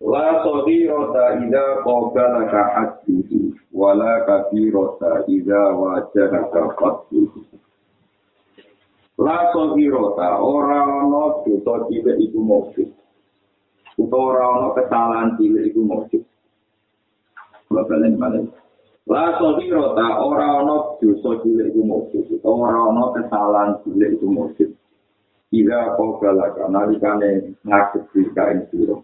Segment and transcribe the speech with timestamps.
[0.00, 7.40] La rota idza qabalaka hadithu wa la kabirata idza wajahaka qadduhu.
[9.16, 12.84] La rota ora ana dosa cilik iku mukti.
[13.96, 16.18] Utawa ora ana kesalahan cilik iku mukti.
[17.64, 18.52] Kula balen balen.
[19.08, 22.20] La rota ora ana dosa cilik iku mukti.
[22.36, 24.64] Utawa ora ana kesalahan cilik iku mukti.
[25.56, 29.00] Ida qabalaka nalikane ngadepi kain sira.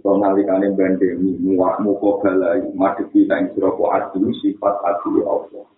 [0.00, 5.68] Kau nalikane bandemi muak muko balai madepi nang siroko adu sifat adu Allah.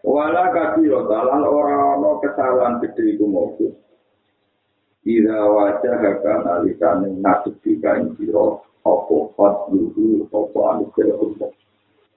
[0.00, 3.68] Wala kafiro dalan ora ana kesalahan gede iku mogu.
[5.04, 11.50] Ira wajah haka nalikane nadepi kain siro opo fatluhu opo anugerah Allah.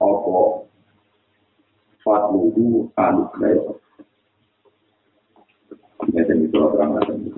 [0.00, 0.64] Opo
[2.00, 3.78] fatluhu anugerah Allah.
[6.00, 7.28] Ini itu orang-orang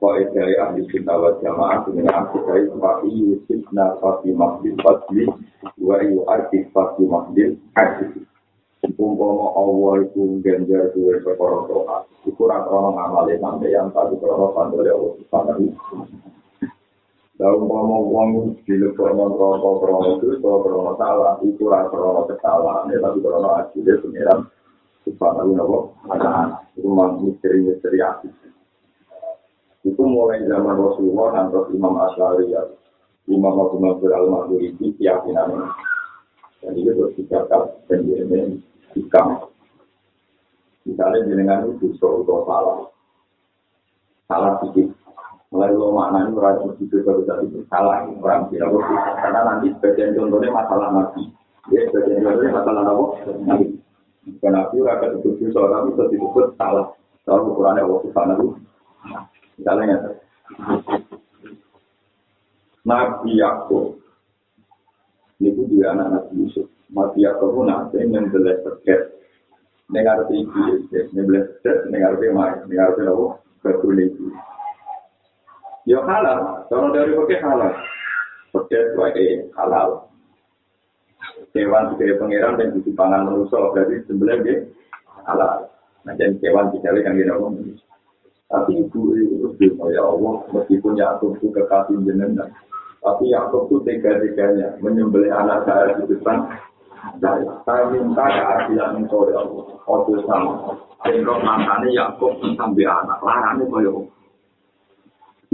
[0.00, 4.72] yang Koi dari ahli cinta wa jamaah dengan ahli dari wa iyu sibna fati mahdil
[4.80, 5.28] fadli
[5.76, 8.24] wa iyu arti fati mahdil arti.
[8.96, 11.98] Umpama Allah itu ganjar dua sekolah doa.
[12.24, 15.68] Itu rata-rata ngamalin sampai yang tadi kalau pandai Allah subhanahu
[17.36, 22.98] Dan umpama uang di lebaran rokok krono itu kalau krono salah itu rata-rata kesalahan ya
[23.04, 24.40] tapi krono akhirnya pengiran
[25.04, 26.56] subhanahu wa ta'ala.
[26.72, 28.32] Itu memang misteri-misteri asli.
[29.80, 32.62] Itu mulai zaman Rasulullah dan Imam Asyari ya.
[33.30, 35.68] Imam Abu Mansur al Mahduridi keyakinan ini
[36.60, 38.60] dan itu terus dikatakan penjelasan
[38.92, 39.48] hikam.
[40.84, 42.78] Misalnya jenengan itu dosa salah.
[44.28, 44.92] Salah sedikit.
[45.50, 48.70] Mulai lo maknanya orang itu baru tadi salah orang tidak
[49.18, 51.26] karena nanti sebagian contohnya masalah nabi.
[51.74, 53.04] Ya sebagian contohnya masalah apa?
[53.50, 53.66] Nabi.
[54.38, 56.94] Karena nabi akan itu seorang itu disebut salah.
[57.26, 58.44] Kalau ukurannya Allah Subhanahu
[59.60, 60.16] Misalnya,
[62.80, 64.00] Nabi Yakub,
[65.36, 66.64] ini pun juga anak Nabi Yusuf.
[66.88, 69.20] Nabi Yakub pun nanti belas terkait.
[69.92, 72.32] Dengar tinggi, belas terkait, dengar tinggi,
[72.72, 73.26] dengar tinggi, apa?
[73.60, 74.32] Betul itu.
[75.84, 77.72] Ya halal, kalau dari pakai halal.
[78.56, 79.28] Terkait sebagai
[79.60, 80.08] halal.
[81.52, 84.72] Hewan sebagai pangeran dan di pangan manusia, berarti sebenarnya
[85.28, 85.68] halal.
[86.08, 87.76] Nah, jadi hewan dicari kan kita ngomong.
[88.50, 92.50] Tapi ibu itu bisa ya Allah, meskipun Yakub itu kekasih jenengan.
[92.98, 96.50] Tapi Yakub itu tega-teganya menyembelih anak saya di depan
[97.22, 97.62] saya.
[97.62, 99.64] Saya minta keadilan itu ya Allah.
[99.86, 100.74] Ojo sama.
[101.06, 103.22] Sehingga matanya Yakub sampai anak.
[103.22, 103.92] Larangnya kaya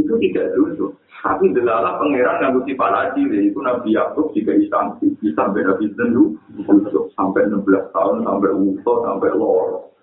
[0.01, 0.97] Itu tidak dulu.
[1.21, 5.13] Tapi delala pangeran yang mesti para ciri itu Nabi Yakub jika isansi.
[5.37, 6.33] Sampai Nabi Zendu.
[7.13, 9.96] Sampai 16 tahun, sampai Uto, sampai Loro.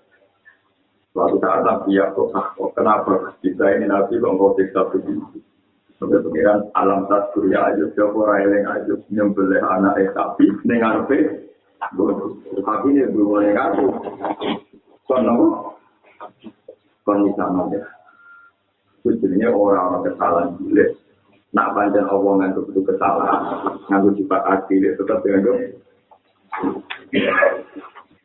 [1.14, 5.46] Suatu saat Nabi Yaakob takut, kenapa kita ini Nabi kok nggak siksa begini?
[6.02, 11.06] Sampai pengiran alam tas surya aja, siapa orang yang aja nyembelih anak eh sapi, dengar
[11.06, 11.22] pe,
[12.66, 13.54] tapi ini belum boleh.
[15.06, 15.48] Kon apa?
[17.06, 17.82] Kon bisa nanya.
[19.06, 20.86] Sebenarnya orang-orang kesalahan gila.
[21.54, 23.42] Nak panjang Allah ngantuk itu kesalahan,
[23.86, 25.62] ngantuk sifat adil, tetap dengan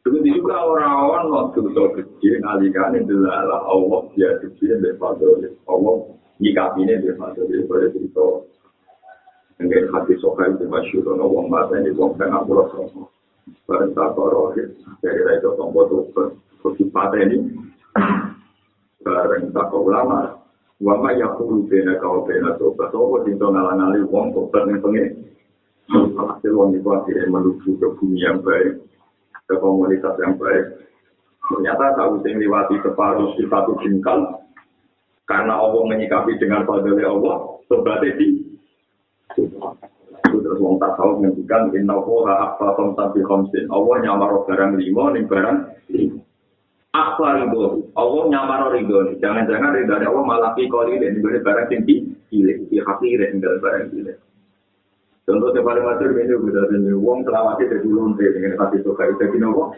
[0.09, 5.53] Begitu juga orang-orang waktu itu kecil, ngalikan itu adalah Allah dia kecil dan fadil.
[5.69, 5.95] Allah
[6.41, 8.27] nyikapinya dia fadil pada cerita.
[9.61, 13.05] Dengan hati sokai itu masyur, dan Allah mata ini wong tengah pulau sama.
[13.69, 16.25] Barang tak rohit, dari raja tombol itu
[16.65, 17.39] kesempatan ini.
[19.05, 20.41] Barang tak ulama,
[20.79, 25.07] Wama yakulu bena kau bena sobat, sobat itu ngalang-ngali wong sobat yang pengen.
[25.91, 28.79] Hasil wong itu akhirnya menuju ke bumi yang baik.
[29.49, 30.85] Ke komunitas yang baik.
[31.49, 34.45] Ternyata tahu sing liwati separuh di satu jengkal.
[35.25, 38.49] Karena Allah menyikapi dengan fadli Allah, sebabnya di
[40.29, 45.25] terus wong tak tahu menghentikan inna Allah apa komsabi komsin Allah nyamar barang lima nih
[45.29, 45.59] barang
[46.97, 52.65] apa ridho Allah nyamar ridho jangan-jangan ridho Allah malah pikori dan diberi barang tinggi pilih
[52.69, 54.17] di hati dan barang pilih
[55.29, 59.21] Contoh yang paling masyur ini udah ini uang selawatnya dari lonte dengan hati suka itu
[59.21, 59.77] jadi nopo.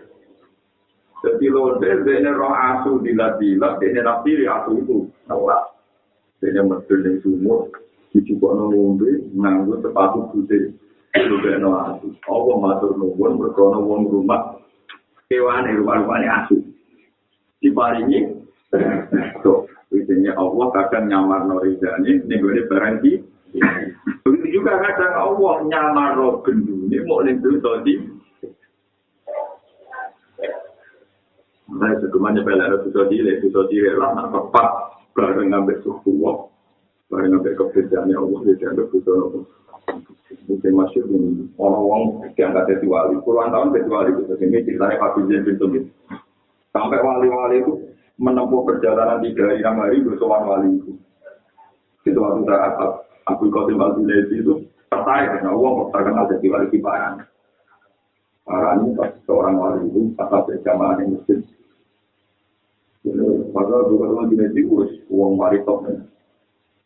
[1.26, 5.74] Jadi lonte ini roh asu dilat dilat ini nabi asu itu nolak.
[6.38, 7.66] Dene medun ning sumur,
[8.14, 10.70] dicukupno ngombe nganggo sepatu putih.
[11.18, 12.14] Lubekno asu.
[12.30, 14.54] Allah nuwun mergo ana wong rumah
[15.26, 16.62] kewane rumah-rumahane asu.
[17.58, 18.38] Diparingi
[19.42, 22.38] tuh Wijanya Allah kadang nyamar no ridhani, nih
[22.70, 23.18] barang di.
[24.22, 27.94] Begitu juga kadang Allah nyamar no gendu, ini mau lintu tadi.
[31.70, 34.68] Nah, sekumanya bela ada susah dile, susah dile lah, nak tepat
[35.14, 36.50] bareng ngambil suku Allah,
[37.06, 39.44] bareng ngambil kebedaannya Allah, dia dianggap susah Allah.
[40.50, 45.46] Mungkin masih ini, orang-orang diangkat jadi wali, puluhan tahun jadi wali, ini ceritanya Pak Bijen
[45.46, 45.84] bin
[46.70, 47.72] Sampai wali-wali itu
[48.18, 50.92] menempuh perjalanan tiga hari enam hari bersowan wali itu.
[52.06, 52.78] Itu waktu saat
[53.30, 57.22] Abu Qasim al itu tertarik karena uang terkenal jadi wali kibaran.
[58.42, 61.38] Para ini pas seorang wali itu pas berjamaah di masjid.
[63.54, 64.74] Padahal Abu Qasim al-Junaidi itu
[65.08, 65.86] uang wali top.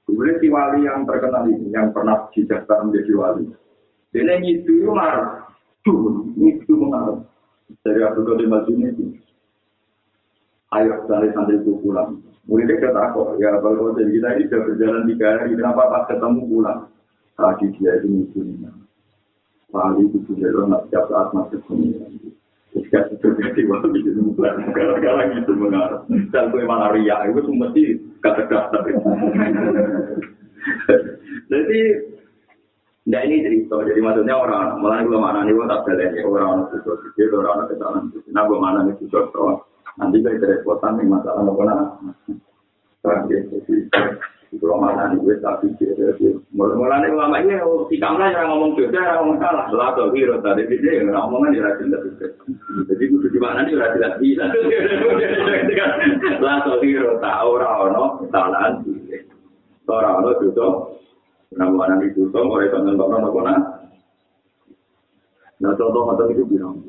[0.04, 3.44] Kemudian si wali yang terkenal ini, yang pernah dijastar menjadi wali.
[4.12, 5.48] Dia itu marah.
[5.80, 7.24] Tuh, itu marah.
[7.80, 9.24] Dari Abu Qasim al-Junaidi.
[10.74, 12.18] ayo dari santri itu pulang.
[12.44, 16.40] Muridnya kata kok, ya kalau jadi kita ini sudah berjalan tiga hari, kenapa pas ketemu
[16.44, 16.80] pulang?
[17.40, 18.70] Tadi dia itu musuhnya.
[19.72, 21.96] Wali itu sudah nggak setiap saat masuk sini.
[22.68, 26.04] Ketika itu jadi wali itu bukan gara-gara gitu mengarah.
[26.30, 27.82] Dan gue malah riak, itu mesti
[28.20, 28.78] kata-kata.
[31.52, 31.80] Jadi
[33.04, 36.72] Nah ini cerita, jadi maksudnya orang, malah gue mana nih, gue tak beli orang orang
[36.72, 38.04] itu, orang orang kesalahan.
[38.32, 38.96] Nah gue mana nih,
[39.98, 41.62] nanti kita kerepotan nih masalah apa
[43.04, 43.76] nah jadi
[44.54, 47.58] kalau mana nih gue tak pikir jadi mulai ulama ini
[47.90, 49.66] si kamla yang ngomong juga yang ngomong salah.
[49.74, 52.08] Lah tuh hero tadi dia yang ngomongan di rajin tapi
[52.86, 54.28] jadi gue di mana nih rajin lagi
[56.38, 58.72] lah tuh hero tahu rano kesalahan
[59.90, 60.66] orang lo juga
[61.54, 63.60] nama anak itu tuh mulai tonton tonton apa nah
[65.60, 66.80] nah contoh macam itu bilang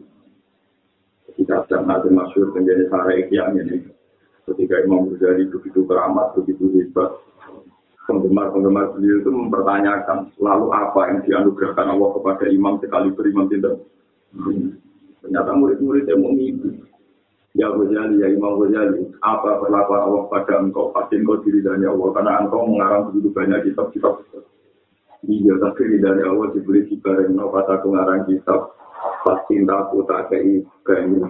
[1.35, 3.77] kita sedang nanti masyur menjadi sarah ikhyan ini.
[4.45, 7.17] Ketika Imam Ghazali begitu keramat, begitu hebat,
[8.05, 13.81] penggemar-penggemar beliau itu mempertanyakan lalu apa yang dianugerahkan Allah kepada imam sekali berimam tidak.
[15.25, 16.85] Ternyata murid-muridnya mengikuti.
[17.55, 20.91] Ya Ghazali, ya Imam Ghazali, apa perlakuan Allah pada engkau?
[20.91, 24.27] Pasti engkau diri dari Allah, karena engkau mengarang begitu banyak kitab-kitab.
[25.25, 28.77] Iya, tapi dari Allah diberi kibar yang kata pengarang kitab
[29.25, 31.25] pas cintaku tak kei banyu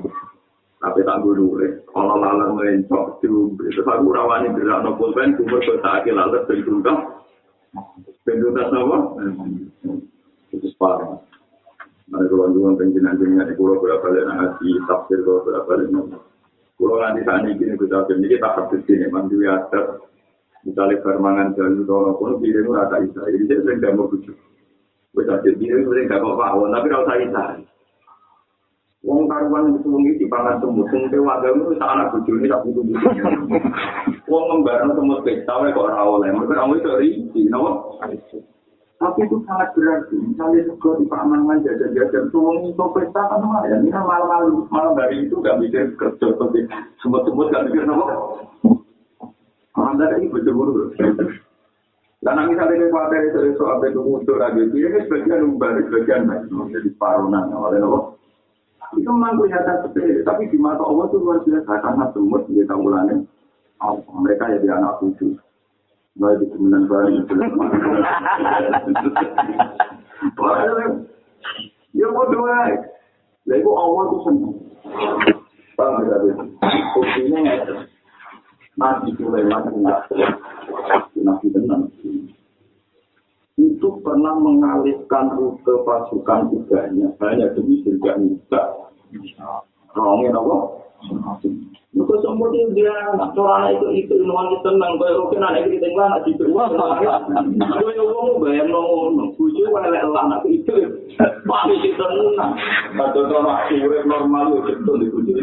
[0.84, 6.12] tapi tak le kalau lalang mencok itu itu aku rawani berak no pulpen kumur bertaki
[6.12, 7.00] lalat dan tunggang
[8.28, 8.98] pendutas apa
[10.52, 11.24] itu separah
[12.06, 15.90] Mari kalau juga penjinan jenengan di pulau berapa balik ngaji tafsir kalau berapa balik
[16.78, 20.06] Pulau nanti saat ini kita ini kita habis ini mandi adat
[20.66, 24.10] misalnya permangan jalan itu kalau pun pilih itu rata isa jadi saya sering gak mau
[24.10, 24.38] bujuk.
[25.16, 26.74] Bisa jadi ini sering gak mau paham.
[26.74, 27.44] Tapi saya isa.
[29.06, 32.62] Wong karuan itu wengi di pangan semut, sing te wadamu itu sak anak bojone sak
[32.66, 32.84] butuh
[34.26, 38.02] Wong ngembarno semut pesta wae kok ora oleh, mergo ora itu rinci, napa?
[38.02, 43.86] Tapi itu sangat berarti, misalnya juga di pangan jajan-jajan, tuh wong itu pesta kan lumayan,
[43.86, 46.66] ini kan malam-malam, malam hari itu gak mikir kerja, tapi
[47.06, 48.10] semut-semut gak mikir napa?
[49.76, 50.96] Orang dari ini bocor-bocor.
[52.24, 57.54] Dan misalnya khawatir itu soal itu muncul lagi, ini sebagian umbar, sebagian baik, jadi paronan,
[57.54, 58.18] oleh napa?
[58.96, 63.28] itu memang kelihatan sepele, tapi di mata Allah itu luar biasa karena semut di tanggulannya
[64.14, 65.36] mereka jadi anak cucu.
[66.16, 67.34] Baik di kemudian baru itu.
[71.96, 72.60] Ya mau dua,
[73.48, 74.56] lalu Allah itu senang.
[75.76, 76.44] Paham tidak itu?
[76.96, 77.95] Buktinya nggak
[78.76, 79.64] Nabi Sulaiman
[81.16, 81.84] Nabi tenang.
[83.56, 88.62] itu pernah mengalihkan rute pasukan kudanya hanya demi surga juga.
[89.96, 90.58] Rongin apa?
[91.96, 95.80] Itu semua dia dia nak corana itu itu ilmuwan kita tenang kau rokin anak kita
[95.80, 96.52] tinggal nak tidur.
[96.52, 100.76] Kau yang ngomong bayang ngomong buju lelek lah nak itu.
[101.48, 102.52] Pasti kita tenang.
[103.00, 105.34] Kata orang urip normal itu di buju.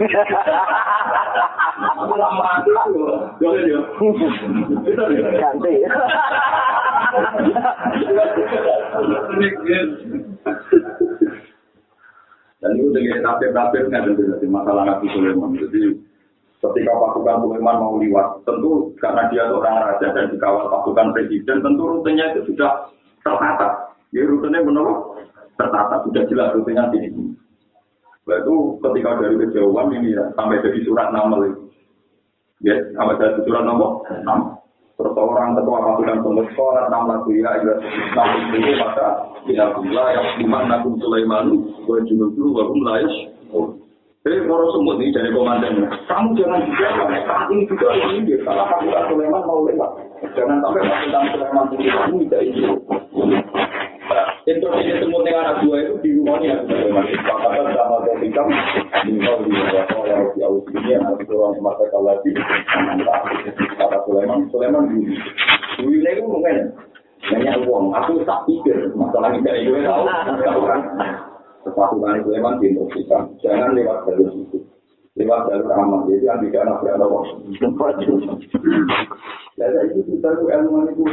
[2.04, 3.32] Aku lama mati tuh.
[3.40, 3.80] Boleh dia.
[5.40, 5.72] Ganti.
[12.60, 14.04] Dan itu dengan tafsir-tafsir kan
[14.52, 15.56] masalah Nabi Sulaiman.
[15.56, 16.11] Jadi
[16.62, 21.82] ketika pasukan Sulaiman mau liwat, tentu karena dia seorang raja dan dikawal pasukan presiden, tentu
[21.82, 22.86] rutenya itu sudah
[23.26, 23.90] tertata.
[24.14, 24.86] Ya rutenya benar
[25.58, 27.34] tertata, sudah jelas rutenya sini.
[28.22, 31.66] Itu ketika dari kejauhan ini ya, sampai jadi surat nama itu.
[32.62, 33.98] Ya, sampai jadi surat nama.
[35.02, 37.74] Terus orang ketua pasukan semut sholat enam lagu ya ya
[38.14, 39.06] enam itu maka
[39.50, 43.14] tidak pula yang iman nakum Sulaiman gue juga dulu gue melayas.
[44.22, 46.94] Jadi para semut ini dari komandan, kamu jangan juga
[47.26, 49.98] saat ini juga ini dia salah pasukan Sulaiman mau lewat.
[50.38, 51.90] Jangan sampai pasukan Sulaiman itu
[52.30, 52.62] tidak ini.
[54.46, 57.02] Instruksi semut yang anak dua itu di rumahnya Sulaiman.
[57.18, 58.42] Pakatan sama ketika
[59.02, 62.30] di bawah di bawah yang di awal ini anak orang semata lagi.
[63.74, 65.18] Kata Sulaiman, Sulaiman dulu.
[65.82, 66.56] Dulu itu mungkin
[67.26, 67.90] banyak uang.
[67.90, 70.06] Aku tak pikir masalah ini dari gue tahu.
[71.72, 73.32] Sesuatu kali Sulaiman diinstruksikan.
[73.40, 74.60] Jangan lewat jalur itu.
[75.16, 76.04] Lewat jalur aman.
[76.04, 77.06] Jadi yang tidak anak berada
[79.56, 81.04] Jadi itu kita itu ilmu itu.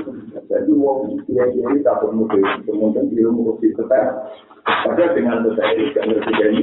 [0.51, 0.99] Jadi uang
[1.31, 2.27] dia jadi tak perlu
[2.67, 4.35] kemudian dia mengurusi tetap.
[4.67, 6.59] Pada dengan tetap itu kan terjadi.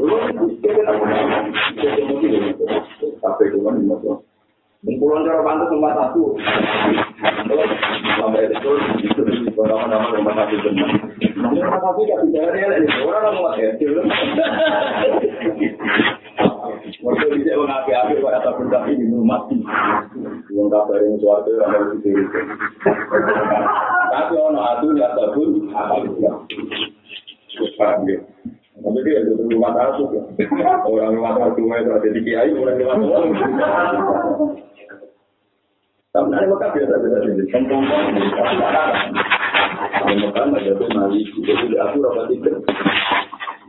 [0.00, 0.16] Lalu
[0.64, 0.80] kita
[3.20, 4.29] sampai dengan lima tahun.
[4.80, 6.22] Kumpulan cara pantas nomor satu.
[8.16, 8.70] Sampai itu
[9.04, 10.88] itu di nama-nama nomor satu benar.
[11.36, 13.86] Nomor satu tidak bisa ada orang nomor satu.
[16.80, 19.60] Waktu bisa mengapi-api pada tak berdaki di rumah mati.
[20.48, 22.24] Yang kabar yang suatu yang harus diri.
[24.10, 25.94] Tapi orang atu ya tabun apa
[26.24, 26.32] ya.
[27.76, 28.20] Paham ya?
[28.80, 30.08] Tapi dia itu rumah satu.
[30.88, 33.28] Orang rumah satu itu ada di kiai, orang rumah satu.
[36.10, 37.32] Tapi nanti mereka biasa-biasa saja.
[40.00, 42.50] Ini Mekah ada tuh nali, jadi aku rapat tiga.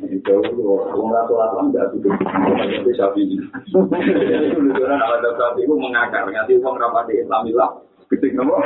[0.09, 3.21] Itu orang ratu alam nggak tuh, tapi sapi.
[3.29, 7.77] Jadi kebetulan ada sapi itu mengakar, ngasih uang rapat di Islamilah.
[8.09, 8.57] Ketik nama.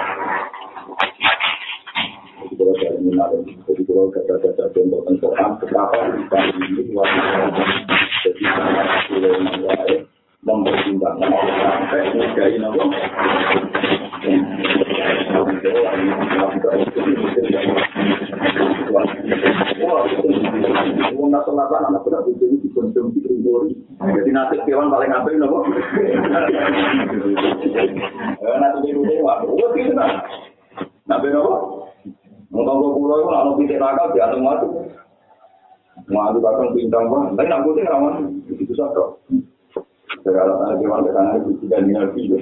[29.85, 30.11] Tidak.
[31.05, 31.84] Nabi nopo?
[32.55, 34.67] Ngomong pulau itu lalu pikir akal di atas mati.
[36.07, 39.19] Mati bahkan bintang pun, tapi nak putih rawan itu satu.
[40.23, 41.11] Segala anak kewan ke
[41.43, 42.37] itu tidak tinggal video.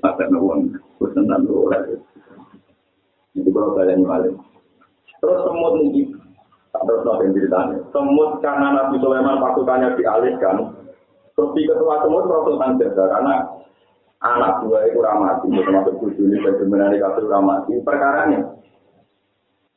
[0.00, 2.00] Ada nuwun, pesan dan orang.
[3.36, 4.34] Itu kalau kalian balik.
[5.22, 6.10] Terus semut ini,
[6.74, 7.78] terus nanti ceritanya.
[7.94, 10.56] Semut karena Nabi Sulaiman pasukannya dialihkan,
[11.38, 13.34] terus ketua semut Rasul Tanjada karena
[14.22, 17.72] anak dua itu ramati, termasuk tujuh ini dan sebenarnya kasih ramati.
[17.86, 18.40] Perkaranya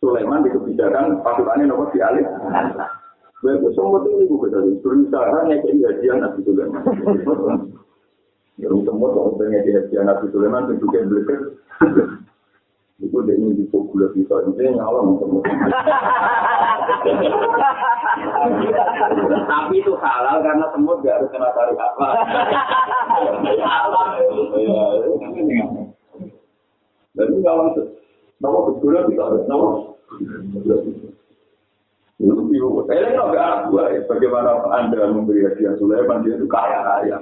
[0.03, 2.25] Sulaiman di kebijakan pasukannya nopo dialih.
[3.43, 6.83] Baik, semut ini juga tadi berusaha ngekei hadiah Nabi Sulaiman.
[8.57, 11.53] Ya, semut kalau pengen hadiah Nabi Sulaiman tunjukin beliau
[12.95, 15.43] Itu dia ini dipukul bisa, ini nyalon semua.
[19.45, 22.07] Tapi itu halal karena semut gak harus kena tarik apa.
[27.19, 27.75] Dan ini nyalon,
[28.39, 29.69] nama betul bisa, nama.
[32.15, 32.87] Itu biru.
[32.87, 33.99] Eh, agak dua ya.
[34.07, 37.17] Bagaimana Anda memberi hadiah Sulaiman, dia itu kaya raya.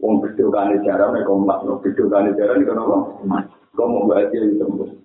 [0.00, 2.96] Wong gede kan cara mereka emas, gede kan cara ini kenapa?
[3.76, 4.96] Kau mau bahagia di tembus.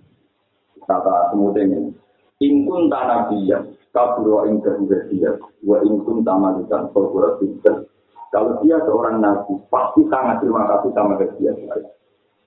[0.85, 1.91] Kata semut ini,
[2.39, 3.59] ingkun tanah dia,
[3.91, 5.35] kaburo ingkar dia,
[5.65, 7.83] wa ingkun tamalikan kaburo ingkar.
[8.31, 11.51] Kalau dia seorang nabi, pasti sangat terima kasih sama dia.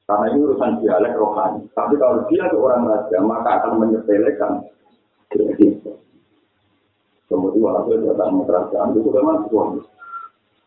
[0.08, 1.68] Karena ini urusan dialek rohani.
[1.76, 4.64] Tapi kalau dia seorang raja, maka akan menyepelekan
[7.28, 9.84] Kemudian hasil datang kerajaan itu memang suami.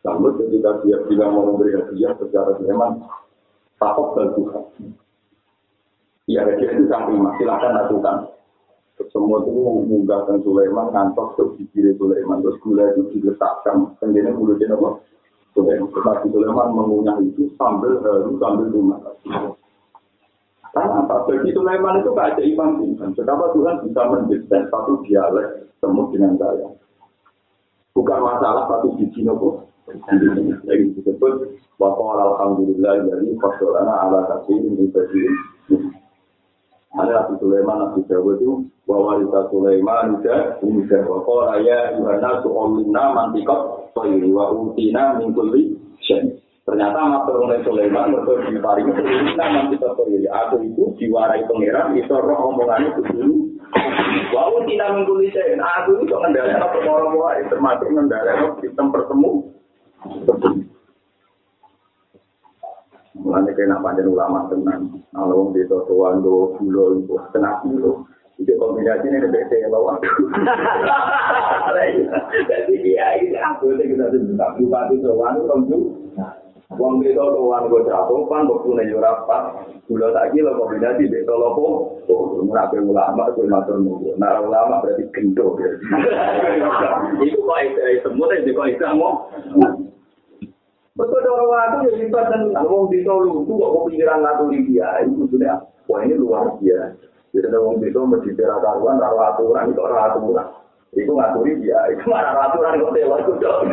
[0.06, 3.02] Namun ketika dia bilang mau memberi hadiah secara memang
[3.82, 4.64] takut dan Tuhan.
[6.30, 8.16] Ya hadiah itu sangat terima, silakan lakukan.
[9.10, 11.66] Semua itu mengunggahkan Sulaiman, ngantok ke
[11.98, 15.02] Sulaiman, terus gula itu diletakkan, kemudian mulutnya apa?
[15.52, 15.88] Sulaiman.
[15.92, 18.98] Tetapi Sulaiman mengunyah itu sambil haru, sambil rumah.
[20.72, 21.28] Karena apa?
[21.28, 23.08] Bagi Sulaiman itu keajaiban Tuhan.
[23.12, 26.68] Betapa Tuhan bisa mendesain satu dialek semut dengan saya.
[27.92, 29.68] Bukan masalah satu biji nopo.
[29.84, 35.26] Jadi disebut bahwa alhamdulillah dari fasolana ala kasih ini bagi
[36.92, 38.52] ada Nabi Sulaiman, Nabi Dawud itu
[38.84, 45.72] bahwa Rita Sulaiman juga ini bahwa raya Yohana su'olina mantikot soiri wa utina mingkuli
[46.04, 46.36] syed.
[46.68, 50.28] Ternyata matur oleh Sulaiman betul di paring utina mantikot soiri.
[50.28, 53.36] Aku itu diwarai pangeran itu roh omongannya itu dulu.
[54.36, 55.56] Wa utina mingkuli syed.
[55.56, 59.48] Aku itu ngendalanya perkara termasuk ngendalanya sistem pertemu.
[63.22, 64.98] Mulane kena panjang ulama tenang.
[65.14, 68.02] Kalau wong desa tuan do gula iku setengah kilo.
[68.42, 70.02] Itu kombinasi ini lebih saya bawa.
[72.50, 75.78] Jadi dia ini aku ini kita sudah bupati tuan itu
[76.72, 79.42] Wong desa tuan gue jatuh pan waktu nih rapat.
[79.86, 81.94] Gula tak kilo kombinasi desa lopo.
[82.42, 84.18] Murah ke ulama gue matur nunggu.
[84.18, 85.54] Nara ulama berarti gento.
[87.22, 88.82] Itu kok itu semua itu kok itu.
[90.92, 95.24] Betul orang waktu ya libat dan ngomong di Solo itu kok kepikiran ngaturi dia itu
[95.24, 97.00] sudah wah ini luar biasa.
[97.32, 100.52] Jadi ada orang itu mesti cerah karuan, rara aturan itu rara aturan.
[100.92, 103.72] Itu ngaturi dia, itu mana rara aturan kok dewa itu dong.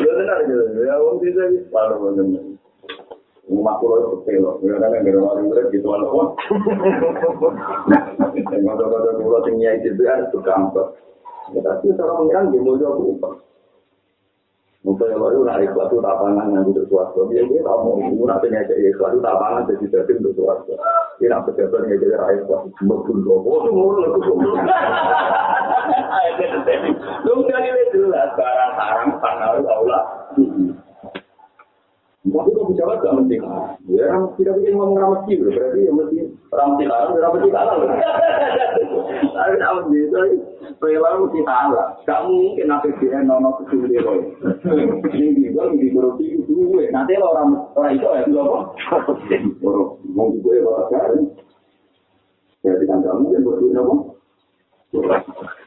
[0.00, 2.44] Ya benar gitu, ya orang itu jadi paling benar.
[3.44, 6.32] Rumah pulau itu loh, ya kan yang orang itu gitu loh.
[8.48, 10.32] Ngotot-ngotot pulau tinggi itu harus
[11.52, 13.20] Tapi cara pengiran di mulia aku
[14.84, 18.76] Mungkin kalau itu narik suatu tapangan yang untuk suatu, dia dia kamu itu nanti ngajak
[18.76, 20.76] ya suatu tapangan jadi jadi untuk suatu.
[21.16, 24.60] Dia nak pejabat ngajak rakyat suatu cuma pun logo, itu mulu logo semua.
[27.24, 27.64] Lu nggak
[27.96, 30.02] jelas barang haram panau Allah.
[32.24, 33.36] Tapi kok pejabat gak mesti
[33.84, 37.52] Ya, orang tidak bikin ngomong ramat sih, berarti ya mesti ramat sih kalah, ramat sih
[37.52, 37.76] kalah.
[39.28, 40.20] Tapi ramat sih itu,
[40.80, 41.86] perilaku mesti kalah.
[42.08, 44.24] Gak mungkin nanti dia nono dia loh.
[45.12, 46.88] Ini juga di korupsi itu gue.
[46.96, 48.58] Nanti lo orang orang itu ya, lu apa?
[49.60, 50.56] Orang mau gue.
[52.64, 53.94] Jadi kan gak mungkin duit apa?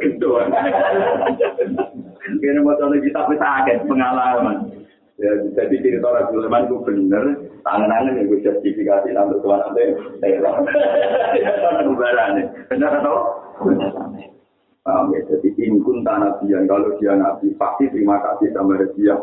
[0.00, 0.48] kedua.
[2.42, 4.82] Kira mau tahu kita pesaket pengalaman.
[5.20, 7.24] Ya, jadi cerita Rasul Sulaiman itu benar,
[7.62, 10.40] tangan-tangan yang gue sertifikasi sampai tuan nanti, saya
[11.62, 11.94] Tangan
[12.66, 13.16] benar atau?
[14.82, 19.14] Paham ya, jadi inkun tanah dia, kalau dia nabi, pasti terima kasih sama dia.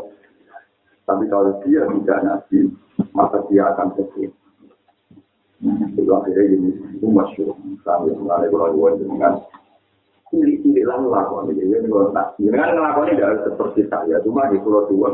[1.04, 2.72] Tapi kalau dia tidak nabi,
[3.12, 4.32] maka dia akan sedih.
[6.00, 7.52] Itu akhirnya ini, itu masyur.
[7.84, 9.36] Sampai sebenarnya kalau gue dengan
[10.30, 11.74] cilik-cilik lah ngelakuin ini.
[11.74, 15.10] Ini gue tak, dengan ngelakuin tidak seperti saya, cuma di pulau tua.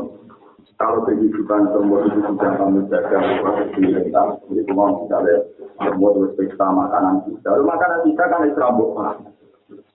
[0.75, 5.37] Kalau kehidupan semua itu sudah kami jaga, proses kita, jadi semua misalnya,
[5.79, 7.49] semua terus periksa makanan kita.
[7.63, 9.13] Makanan kita kan itu rambut pak.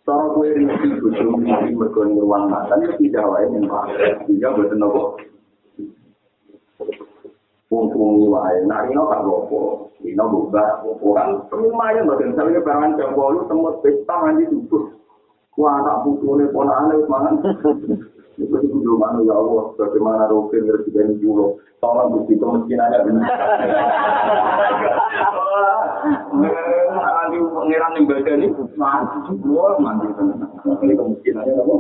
[0.09, 3.85] Cara kue rinci, bujung, ini berkuang ruang makan, itu tidak lain yang pak.
[4.24, 5.02] Sehingga betul nopo.
[7.68, 9.61] Wong-wong wae, nah ini gak apa-apa.
[10.00, 14.99] Ini buka, orang lumayan bagian misalnya barangan jam bolu, tempat pesta nanti tutup.
[15.60, 17.36] Wah, anak putune ponakane wis mangan.
[18.40, 21.60] Itu mana ya Allah, bagaimana rokin rezeki pulau.
[21.84, 23.28] Tolong bukti kemiskinannya benar.
[26.40, 28.48] Nanti pangeran yang badan ini,
[28.80, 29.96] mati semua tenan.
[30.80, 31.76] Ini kemiskinannya apa?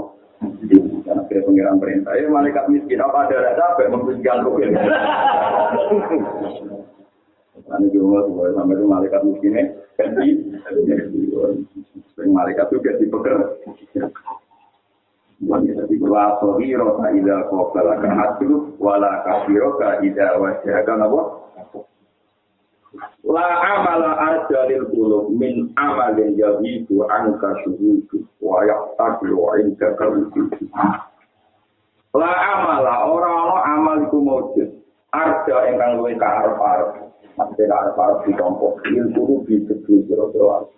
[1.04, 4.72] Karena kira pengiran perintah, ya malaikat miskin apa ada rasa apa membersihkan rokin.
[7.60, 8.24] Ini juga
[8.56, 9.64] sampai itu malaikat miskinnya
[10.00, 10.28] ganti,
[12.16, 14.08] sering malaikat itu ganti pekerja.
[15.40, 21.22] Wani tadi wa sahiro ka ida qabala ka hatu wala kafiro ka ida wajhaga napa
[23.24, 30.50] La amala arjalil qulub min amalin yahidu anka syuhudu wa yaqtadu inda kaludu.
[32.12, 34.70] La amala ora ana amal iku mujud.
[35.14, 36.18] Arja ingkang luwih
[37.40, 37.56] kaarep-arep.
[37.56, 38.66] Maksudnya kaarep-arep ditompo.
[38.84, 40.68] Ilmu disebut kira-kira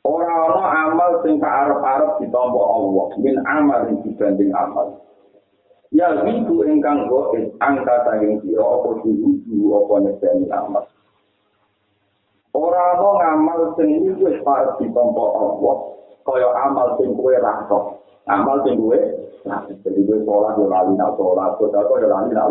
[0.00, 4.96] Ora ana amal sing kaarep-arep ditampa Allah min amal dibanding amal.
[5.92, 10.84] Ya wiku ingkang goes angka saking sira apa diwuju apa nyekeni amal.
[12.56, 15.76] Ora ana ngamal sing wis parep ditampa Allah
[16.24, 17.78] kaya amal sing kowe rasa.
[18.24, 18.96] Amal sing kowe
[19.84, 21.68] jadi kowe sholat yo lali nak sholat, yo
[22.08, 22.48] lali nak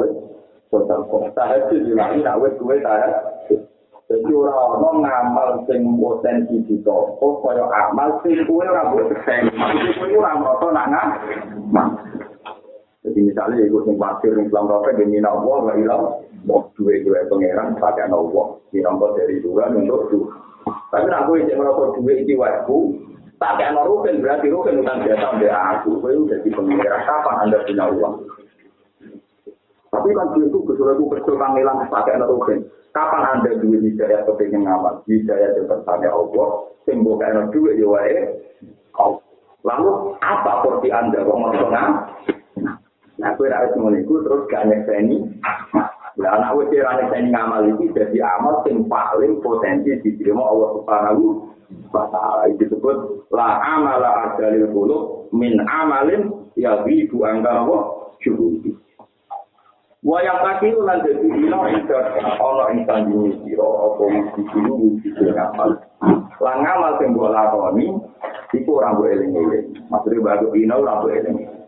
[0.69, 3.61] wis kok tahajud lali nak wis kowe tahajud.
[4.09, 9.13] Jadi ora ana ngamal sing potensi ditopo kaya amal sing kuwe ora mbok.
[9.13, 11.89] Maksudnya kuwe ora merasa nak ngamal.
[13.05, 16.03] Jadi misalnya ikut sing pasir ning Islam Rafa di Mina Allah gak ilang.
[16.45, 18.47] Mau duwe duwe pangeran pakai Allah.
[18.73, 20.37] Dinampak dari Tuhan untuk Tuhan.
[20.89, 22.61] Tapi cek merasa duwe iki wae
[23.39, 25.95] Tak kayak no rugen, berarti rugen utang jasa mbak aku.
[26.03, 28.15] Kau udah di pengira, kapan anda punya uang?
[29.89, 32.61] Tapi kan itu kesulitan itu kecil panggilan pakai no rugen.
[32.93, 35.01] Kapan anda duit hidayah kepengen ngamal?
[35.09, 36.47] Hidayah itu bertanya Allah,
[36.85, 38.17] sembuh no duit ya wae.
[39.65, 39.89] Lalu
[40.21, 41.53] apa porsi anda kok mau
[43.19, 45.19] Nah, kue harus mengiku terus gak nyekseni.
[46.15, 51.23] Nah, anak wes ora nyekseni ngamal iki jadi amal sing paling potensi diterima Allah Subhanahu
[51.91, 52.47] wa.
[52.47, 55.03] Itu disebut la amala adalil qulub
[55.35, 57.77] min amalin ya bidu angka apa
[58.23, 58.71] syuhudi.
[59.99, 61.97] Wa yang kakiru lan dadi ino ida
[62.39, 65.69] ana ing sandingi sira apa mesti kudu mesti ngamal.
[66.39, 67.85] Lah ngamal sing mbok lakoni
[68.55, 69.75] iku ora mbok eling-eling.
[69.91, 71.59] Maksudnya bagus ino ora mbok eling-eling.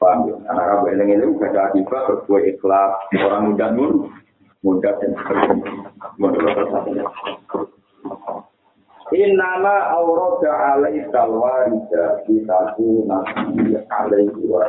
[0.00, 0.34] Paham ya?
[0.50, 4.10] Anak kamu yang ini gak ada akibat, berbuat ikhlas, orang muda nun,
[4.66, 5.70] muda dan sebagainya.
[6.18, 7.06] Menurut satunya.
[9.12, 14.66] Innama aurada alai kalwarida kitabu nabi alaihi wa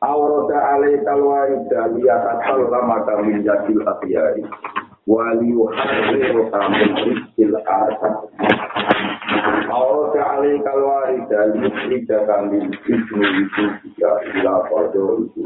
[0.00, 4.40] Aurada alai kalwarida liyatasal lama kami jadil akhyari
[5.04, 8.14] wali yuhariru kamin rizkil asad
[9.70, 11.62] Allah Ta'ala kalwari dari
[12.00, 13.24] Ida kami Ibnu
[13.84, 14.10] Jika
[14.40, 15.42] ila pada itu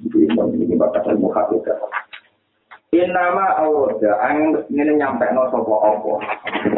[0.00, 1.76] Ini batasan muhafidah
[2.94, 6.22] Inama awroda ang ini nyampe no sopo opo.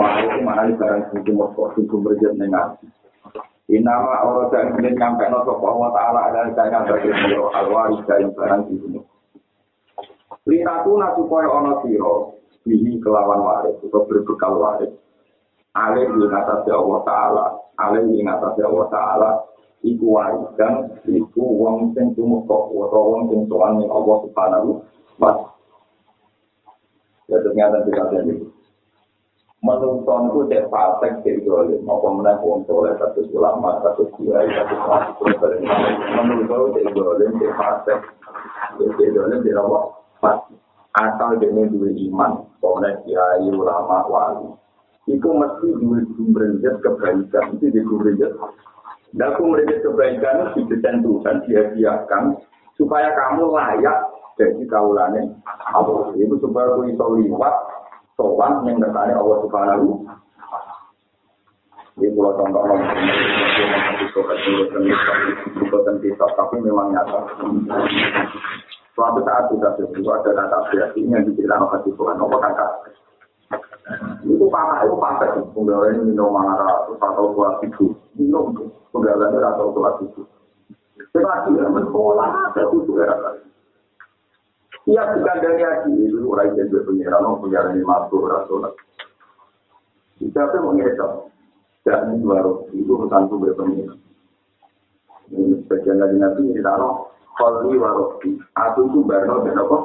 [0.01, 2.89] Wah, itu mana di barang sing mergo sing berjet ning ati.
[3.67, 8.31] Inama awroda ang ini nyampe no sopo Allah taala ada kaya bagi sira alwari dari
[8.31, 9.03] barang sing
[10.47, 12.31] Litaku na supaya ana sira
[12.63, 14.95] bihi kelawan waris atau berbekal waris.
[15.75, 19.31] Ale ing atase Allah taala, ale ing atase Allah taala
[19.83, 24.69] iku warisan iku wong sing tumeka utawa wong sing sowan Allah Subhanahu
[25.19, 25.51] wa taala.
[27.27, 28.23] Ya ternyata tidak ada
[29.57, 29.65] ini.
[29.65, 31.81] Menonton itu cek fasek cek dolim.
[31.89, 34.77] Apa menang wong soleh satu ulama satu kiai satu
[35.25, 37.99] Menonton itu cek dolim cek fasek.
[38.79, 39.79] Cek dolim cek apa?
[40.97, 42.33] Asal dia dua iman.
[42.61, 44.49] Pokoknya kiai ulama wali.
[45.07, 47.45] Itu mesti dua sumberjat kebaikan.
[47.57, 48.33] Itu di sumberjat.
[49.17, 52.37] Dan sumberjat kebaikan itu ditentukan dia-diakan
[52.77, 53.99] supaya kamu layak
[54.37, 55.33] jadi kaulannya
[55.73, 56.13] Allah.
[56.17, 57.55] Itu supaya aku bisa liwat
[58.17, 59.89] sowan yang katanya Allah Subhanahu
[61.97, 62.61] Ini pulau contoh
[65.97, 67.21] kita, tapi memang nyata.
[68.93, 72.67] Suatu saat kita sesuatu ada kata berarti yang diceritakan hati Tuhan, apa kata?
[74.29, 75.41] Itu parah, itu pasir.
[75.57, 77.97] Penggawain minum marah, atau buat itu.
[78.21, 78.53] Minum,
[78.93, 80.23] penggawain itu atau buat itu.
[81.17, 83.17] Tetapi, sekolah, saya butuh era
[84.87, 88.63] Iya bukan dari haji itu orang yang jadi pengiran, orang pengiran ini masuk rasul.
[90.23, 91.11] Siapa yang mengirim?
[91.83, 93.99] Dan baru itu tentang tubuh pengiran.
[95.35, 98.39] Ini sebagian dari nabi ini taruh kholi warofi.
[98.55, 99.79] Aku itu baru dan apa?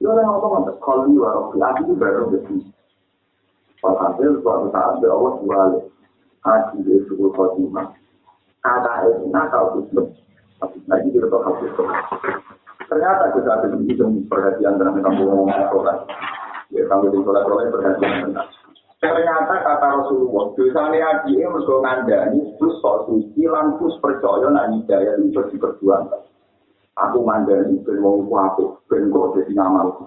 [0.00, 1.60] Itu orang ngomong kholi warofi.
[1.60, 2.72] Aku itu baru dan
[3.82, 5.84] Walhasil suatu saat Allah balik.
[6.40, 7.92] Haji di suku khotimah.
[8.64, 9.82] Kata itu nakal
[10.70, 11.52] itu lagi kita tahu.
[12.86, 15.98] Ternyata kita ada begitu perhatian dalam kampung sholat.
[16.72, 18.48] Ya, kamu di sholat sholat perhatian tentang.
[19.02, 25.18] Ternyata kata Rasulullah, dosanya haji ini mereka ngandani, terus sok suci, lantus percaya, nah hidayah
[25.18, 26.22] itu jadi perjuangan.
[26.94, 30.06] Aku mandani, ben wong kuape, ben kok jadi ngamal.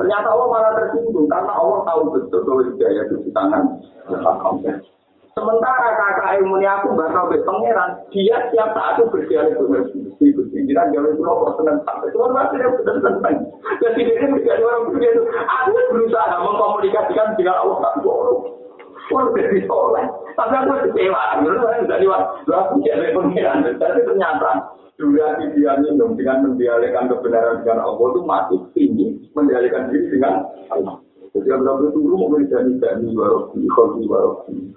[0.00, 3.64] Ternyata Allah malah tersinggung, karena Allah tahu betul bahwa hidayah itu di tangan.
[5.40, 10.58] Sementara kakak ilmu aku gak tahu pangeran, dia siap saat itu berdialog dengan Gusti Gusti.
[10.68, 13.36] Kita jauh itu loh seneng sampai Tuhan masih yang sudah seneng.
[13.80, 15.20] Jadi ini menjadi orang begitu.
[15.32, 18.40] Aku berusaha mengkomunikasikan dengan Allah tak bohong.
[19.10, 20.06] Wah, jadi soleh.
[20.36, 21.22] Tapi aku kecewa.
[21.40, 23.64] Menurut saya waktu aku jadi pangeran.
[23.80, 24.50] Tapi ternyata
[25.00, 31.00] durasi dia minum dengan mendialekkan kebenaran dengan Allah itu masih tinggi mendialekkan diri dengan Allah.
[31.32, 33.64] Jadi kalau itu mau menjadi jadi warofi,
[34.04, 34.76] warofi.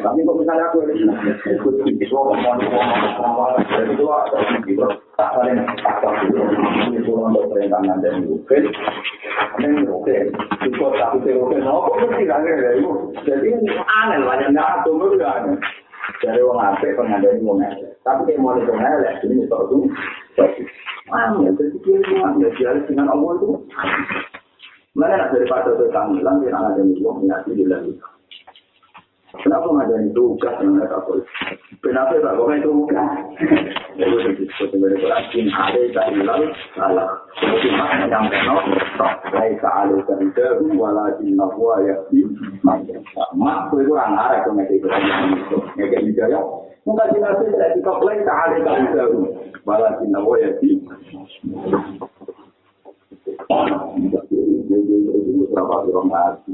[0.00, 1.04] Tapi kok misalnya aku ini
[1.52, 4.86] ikut di suara ngomong ngomong ngomong dari itu ada gitu.
[5.20, 6.16] Tak yang tak tahu
[6.96, 8.62] itu untuk perintah orang nanti mungkin,
[9.60, 10.32] ini mungkin,
[10.64, 12.92] juga tapi mungkin, apa mesti lagi dari itu.
[13.28, 13.48] Jadi
[13.84, 15.60] aneh, banyak nggak ada tunggu juga aneh.
[16.24, 17.60] Dari orang apa pengandani mau
[18.00, 19.78] tapi kayak mau itu ngelak, ini itu
[21.10, 23.50] Aneh, jadi dia bilang, ya dia dengan Allah itu.
[24.94, 27.98] Mana daripada itu kami bilang, dia ada yang mau ngasih di dalam
[29.30, 31.26] Kenapa nggak ada yang tugas yang mereka boleh?
[31.78, 33.10] Kenapa tak boleh tugas?
[33.94, 36.42] Itu disebut sebagai berarti ada tak hilang
[36.74, 37.10] salah.
[37.38, 38.54] Cuma yang kena
[39.30, 42.26] Lai ta'ala karidahu walakin nahwa yakti
[43.38, 44.88] Mak itu orang arah ke mereka itu
[45.78, 46.42] Mereka hidayah
[46.82, 49.18] Mungkin dinasi tidak dikau Lai ta'ala karidahu
[49.62, 50.82] walakin nahwa yakti
[55.50, 56.52] Berapa orang lagi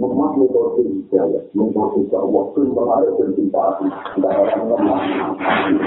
[0.00, 3.84] Memang metode hidayah, metode dakwah, perkara dan cinta hati.
[4.16, 5.00] Tidak orang lemah.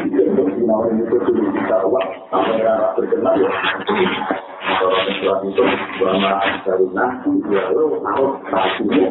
[0.06, 1.34] Untuk dinawi metode
[1.66, 3.50] dakwah, kamera terkenal ya.
[4.86, 5.64] Orang Islam itu,
[5.98, 7.06] Wama Asaruna,
[7.50, 9.06] ya lo, harus kasihmu.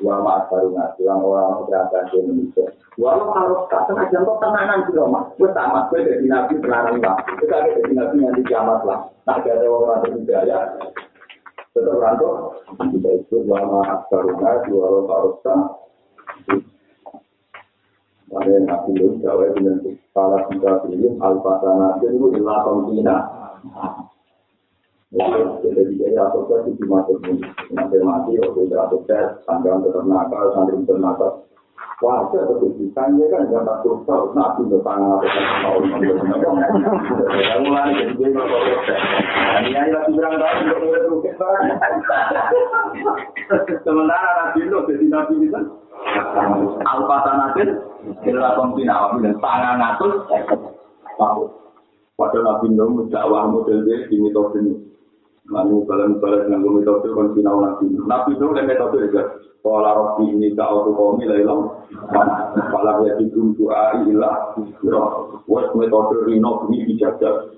[0.00, 2.64] Wama Asaruna, bilang orang berangkat di Indonesia.
[2.96, 5.24] Walau harus tak sengaja, kok tenanan juga, mas.
[5.36, 7.20] Gue sama, gue jadi nabi tenanan lah.
[7.28, 9.04] Kita ada jadi nabi yang di kiamat lah.
[9.28, 10.80] Tak ada orang berhidayah.
[11.78, 12.32] Tetap rantau
[12.90, 15.54] kita itu lama karuna dua lo karusa
[18.28, 19.78] ada yang nabi lu jawa dengan
[20.12, 23.16] salah kita pilih alfatana dan itu ilah kontina
[25.64, 27.16] jadi dia asosiasi di mata
[27.72, 31.48] nanti mati waktu itu asosiasi sanggahan tetap nakal santri bernakal
[31.98, 35.26] wajar betul ditanya kan jam satu tahun nabi bertangan atau
[35.66, 38.46] tahun tahun mulai jadi dia nggak
[39.58, 40.78] ini aja lagi berang tahun untuk
[43.86, 45.60] sementara nabi itu jadi nabi itu
[46.82, 47.68] alfa tanatin
[48.26, 50.14] kira kontina nabi dan tangan atus
[51.14, 51.42] tahu
[52.18, 54.74] padahal nabi itu dakwah model dia di metode ini
[55.48, 59.22] lalu balan-balan dengan metode kontina nabi nabi itu metode juga
[59.58, 61.62] Kala rofi ini ka auto komi lah ilang.
[62.72, 64.54] Kala ya tidur doa ilah.
[65.44, 67.52] Wes metode rino ini dijaga.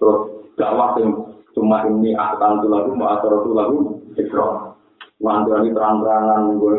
[0.00, 0.18] Terus
[0.56, 3.78] dakwah yang cuma ini akan tuh lagu, mau asal tuh lagu,
[4.18, 4.74] ikro.
[5.22, 6.74] Mandani terang-terangan gue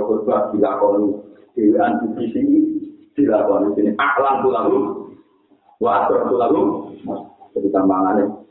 [0.54, 1.10] dilakoni.
[1.56, 1.80] Dewi
[2.20, 2.58] di sini
[3.16, 3.92] dilakoni sini.
[3.96, 4.78] Aklan tuh lagu,
[5.80, 6.62] asal tuh lagu.
[7.56, 8.46] Jadi tambangannya.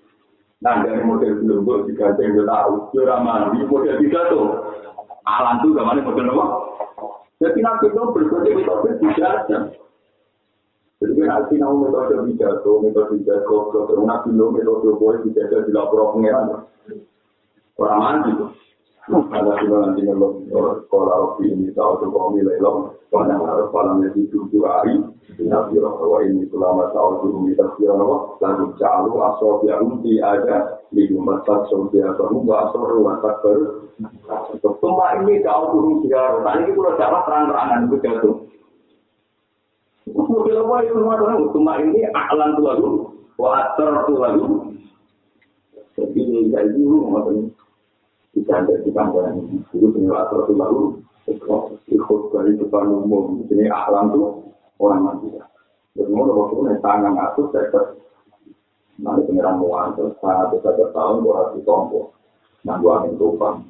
[0.65, 2.73] Nah dari model belum gue juga saya tahu.
[2.97, 4.49] Jurah mandi model tiga tuh.
[5.25, 6.47] alam itu gamane model apa?
[7.41, 9.73] Jadi nabi itu berbagai metode bijaksana.
[11.03, 15.73] Jadi kan nabi nahu metode bijaksana, metode bijaksana, terus nabi nahu metode boleh bijaksana di
[15.75, 16.69] lapor pengeran.
[17.75, 18.47] Orang mandi itu.
[19.05, 20.41] Ada nanti kalau
[20.81, 22.73] sekolah opi ini tahu tuh kau lo,
[23.13, 24.97] banyak harus palamnya di tujuh hari.
[25.45, 31.05] Nabi Rasulullah ini selama tahun dulu kita kira lo, lalu calu asal yang ada di
[31.13, 33.93] rumah tak sosial kamu nggak asal rumah tak baru.
[34.01, 36.65] Ini tahu dulu tiga hari.
[36.65, 38.37] Ini kalau jawab terang-terangan itu jatuh.
[40.13, 41.49] Mobil apa itu semua orang?
[41.49, 43.09] Cuma ini aklan tua dulu,
[43.41, 44.57] water tua dulu.
[45.97, 47.49] Jadi ini jadi dulu, maksudnya.
[48.35, 50.83] bisa ada di panggilan itu punya atau itu baru
[51.87, 54.43] ikut dari depan umum ini alam tuh
[54.83, 55.31] orang mati
[55.95, 57.95] dan mau waktu itu tangan aku saya
[58.99, 62.11] nanti pengiran muan terus satu satu tahun gua harus ditompo
[62.67, 63.63] nah gua angin tupang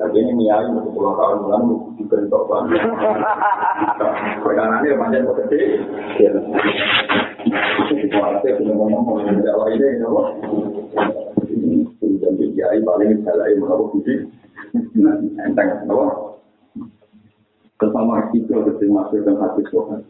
[0.00, 1.62] lagi ini niai untuk pulau tahun bulan
[2.00, 2.64] diberi topan
[4.40, 6.34] pegangannya panjang kecil
[7.92, 9.98] Kualitasnya punya ngomong-ngomong, Jawa ini,
[12.22, 14.14] dan kiai paling salah yang mau budi
[15.42, 16.06] enteng apa
[17.82, 20.00] bersama kita masuk dan hati Tuhan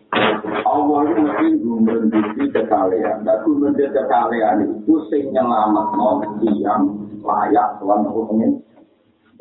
[0.69, 6.19] Allah itu mesti memberi kekalian dan memberi kekalian itu sing nyelamat non
[6.61, 6.83] yang
[7.25, 8.61] layak Tuhan aku pengen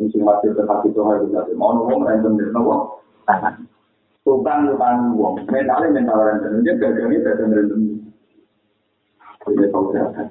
[0.01, 3.01] mesti masuk ke hati Tuhan itu mau ngomong random dari nopo
[4.21, 7.81] Tukang tukang uang, mentalnya mental random, dia gagangnya gagang random.
[9.49, 10.29] Ini tahu saya.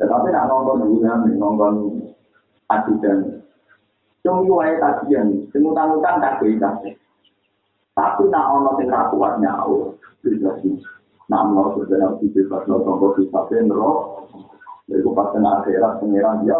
[0.00, 1.74] Tetapi nak nonton hubungan, nonton
[2.72, 3.44] ajudan.
[4.24, 6.80] Cuma wae kajian, semutang-utang tak beda.
[7.92, 9.92] Tapi nak ono sing ra kuat nyaur,
[10.24, 10.80] bisa sih.
[11.28, 14.24] Nak mau berjalan di bebas nonton kok bisa penro.
[14.88, 16.56] Iku pas kena akhirat pengiran dia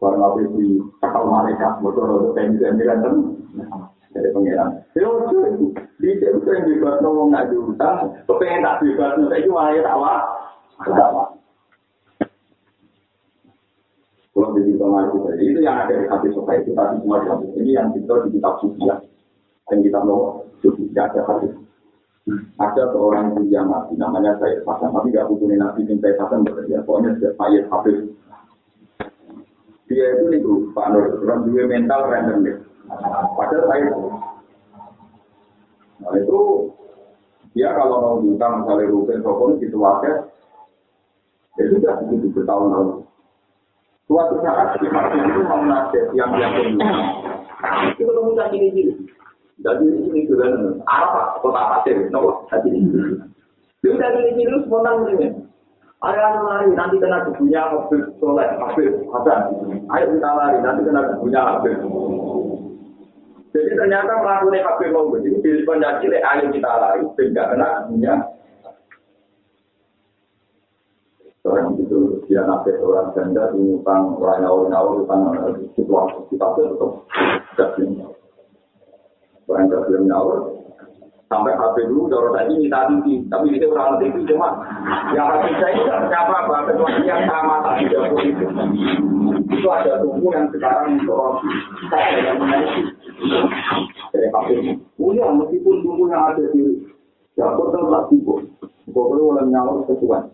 [0.00, 0.20] orang.
[0.20, 0.66] Karena di
[1.00, 3.14] kapal mereka, motor ada pengen kan
[4.16, 4.70] dari pengiran.
[4.96, 5.38] Ya itu,
[6.00, 10.20] di situ yang bebas nongol nggak diutang, kepengen tak bebas nongol itu wae tak wah,
[10.80, 11.28] tak wah.
[14.36, 17.70] Kalau di sama itu itu yang ada di hati sofa itu tadi semua di Ini
[17.72, 19.00] yang kita di kitab suci ya.
[19.64, 21.48] Dan kita mau suci, ada hati.
[22.60, 26.84] Ada seorang yang nabi, namanya saya Hasan, tapi gak hubungin nabi yang saya Hasan bekerja.
[26.84, 27.96] Pokoknya setiap Sayyid Habib.
[29.86, 30.40] Dia itu nih
[30.74, 32.56] Pak Nur, orang dua mental random deh.
[33.38, 33.86] Padahal saya
[35.96, 36.38] Nah itu
[37.56, 40.28] dia kalau mau hutang misalnya rupiah sokong gitu wakil,
[41.56, 43.08] ya sudah begitu bertahun-tahun.
[44.06, 46.90] Suatu saat di masjid itu mau nasihat yang yang punya.
[47.96, 48.82] Itu ketemu cacing ini.
[49.64, 53.16] Jadi ini sudah apa kota pasir, nopo cacing ini.
[53.80, 55.45] Itu cacing ini lu spontan ini.
[55.96, 59.40] Ayo anu lari, nanti kena kebunya mobil soleh, mobil hasan.
[59.88, 61.76] Ayo kita lari, nanti kena kebunya mobil.
[63.56, 68.14] Jadi ternyata melakukan HP mau begini, di pendaki ayo kita lari, sehingga kena kebunya
[71.46, 75.30] Orang itu dia nabi orang janda utang orang nyawur nyawur utang
[75.78, 76.90] situasi kita tetap
[77.78, 78.10] tidak
[79.46, 80.55] Orang tidak nyawur
[81.26, 84.62] sampai HP dulu dorong tadi minta tinggi, tapi itu orang tinggi cuma
[85.10, 88.46] yang hati saya itu siapa apa kecuali yang sama tadi dapur itu.
[89.46, 91.42] Itu ada tubuh yang sekarang dorong
[91.90, 92.82] saya yang menaiki
[94.14, 94.48] dari HP.
[94.94, 96.62] Punya meskipun tubuh yang ada di
[97.34, 98.38] dapur tetap tubuh.
[98.86, 100.30] Pokoknya orang nyawur sesuai.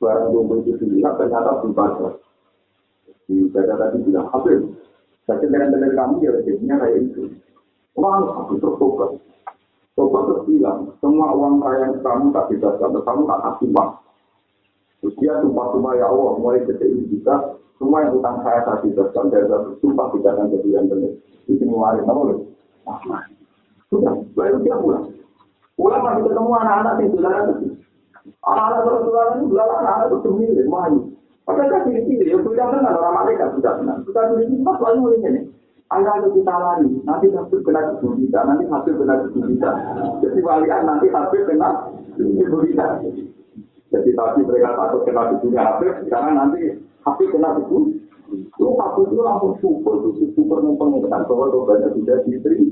[0.00, 2.16] barang kumpul itu dilihat ternyata dibaca.
[3.28, 4.72] Di data tadi bilang, Habib,
[5.28, 7.28] saya dengan kamu ya rezekinya kayak itu.
[8.00, 9.20] Wah, aku tertobat.
[9.98, 13.90] Tobat terus bilang, semua uang kaya kamu tak bisa sampai kamu tak kasih uang.
[15.00, 19.08] Terus dia sumpah-sumpah ya Allah, mulai detik ini bisa, semua yang utang saya tak bisa
[19.16, 21.12] sampai dari sumpah tidak akan jadi yang benar.
[21.48, 22.38] Itu ngeluarin, apa loh?
[23.90, 25.04] Sudah, baru dia pulang.
[25.74, 27.52] Pulang masih ketemu anak-anak yang sudah ada
[28.20, 31.00] Anak-anak Rasulullah itu dua anak-anak itu demi mayu.
[31.48, 33.96] Padahal kan pilih-pilih, ya sudah benar orang mereka sudah benar.
[34.04, 35.40] Sudah pilih-pilih, pas lalu ini.
[35.90, 39.70] Ayah itu kita lari, nanti hasil kena tubuh kita, nanti hasil kena tubuh kita.
[40.22, 42.86] Jadi walian nanti hasil kena tubuh kita.
[43.90, 47.90] Jadi tadi mereka takut kena tubuhnya hasil, karena nanti hasil kena tubuh.
[48.30, 49.98] Itu aku itu langsung super,
[50.38, 52.70] super mempengaruhi bahwa doanya sudah diterima.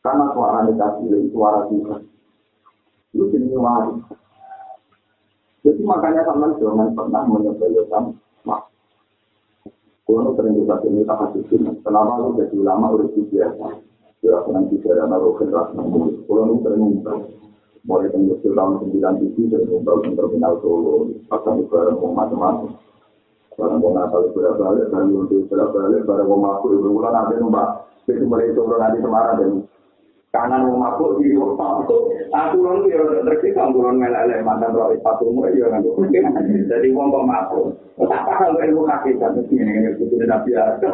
[0.00, 2.00] Karena suara negatif, suara Tuhan.
[3.12, 4.00] Itu jenis wali.
[5.60, 8.25] Jadi makanya sampai jangan pernah menyebabkan mak.
[10.06, 11.70] Kalau sering kita ini tak sini.
[11.82, 13.66] Selama lu jadi ulama udah biasa.
[14.22, 16.22] Kira senang bicara naruh generasi namun.
[16.30, 17.18] Kalau lu sering ngumpul.
[17.86, 21.10] Mulai dari kecil tahun sembilan tujuh sering ngumpul di terminal Solo.
[21.26, 22.70] Pasang barang mau macam-macam.
[23.58, 27.34] Barang mau natal berapa balik, barang untuk berapa balik, barang mau makhluk itu bulan ada
[27.42, 27.68] numpak.
[28.06, 29.50] Itu mulai Solo nanti Semarang dan
[30.36, 31.96] kanan mau mabuk di waktu
[32.28, 35.80] aku orang ya terkita bulan meleleh mantan roh sepatu mu ya kan
[36.68, 37.64] jadi wong kok mabuk
[37.96, 40.86] tak paham ilmu hakikat mesti ini ini itu tidak biasa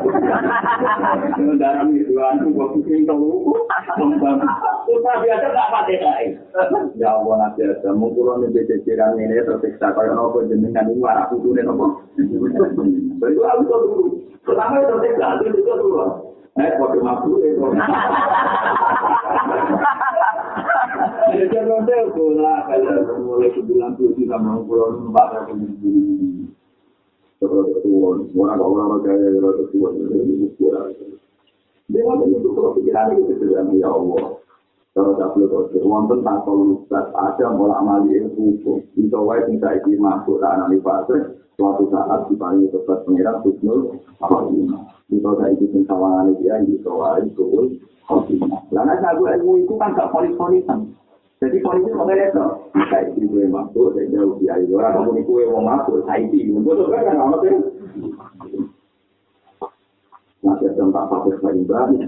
[1.59, 3.51] dalam itu anu gua pusing tahu
[4.83, 6.35] Usah biasa tak pakai.
[6.99, 11.63] Ya Allah nanti ada mengkurang di ceceran ini tersiksa kalau nopo jenengan ini warna putih
[11.63, 12.03] nopo.
[12.19, 13.83] Itu aku tuh.
[14.43, 16.32] Pertama itu tersiksa itu dulu.
[16.53, 17.65] Eh, kok mabuk itu.
[21.33, 25.95] Jadi nanti bola kalau mulai sembilan puluh tiga mau pulau numpak lagi di
[27.41, 30.93] sekolah tua, orang orang kaya orang tua ini ukuran.
[31.89, 34.37] Dia itu kalau pikiran itu tidak ya Allah.
[34.93, 38.85] Kalau tak perlu tahu, wonten tanpa lukat ada mulai amali hukum.
[38.93, 40.37] Itu wae sing saiki masuk
[40.69, 41.17] di fase
[41.57, 44.85] suatu saat diparingi tobat pengiran husnul khotimah.
[45.13, 47.77] Itu saiki sing sawangan dia itu wae itu
[48.09, 48.65] khotimah.
[48.73, 50.89] Lah nek aku ilmu itu kan gak polis-polisan.
[51.43, 52.47] Jadi polisi mengenai itu,
[52.87, 56.55] saya itu gue masuk, saya jauh di air orang, kamu itu mau masuk, saya itu,
[56.63, 57.59] betul kan kan nggak sih?
[60.47, 61.99] Masih ada empat pakai kain baru,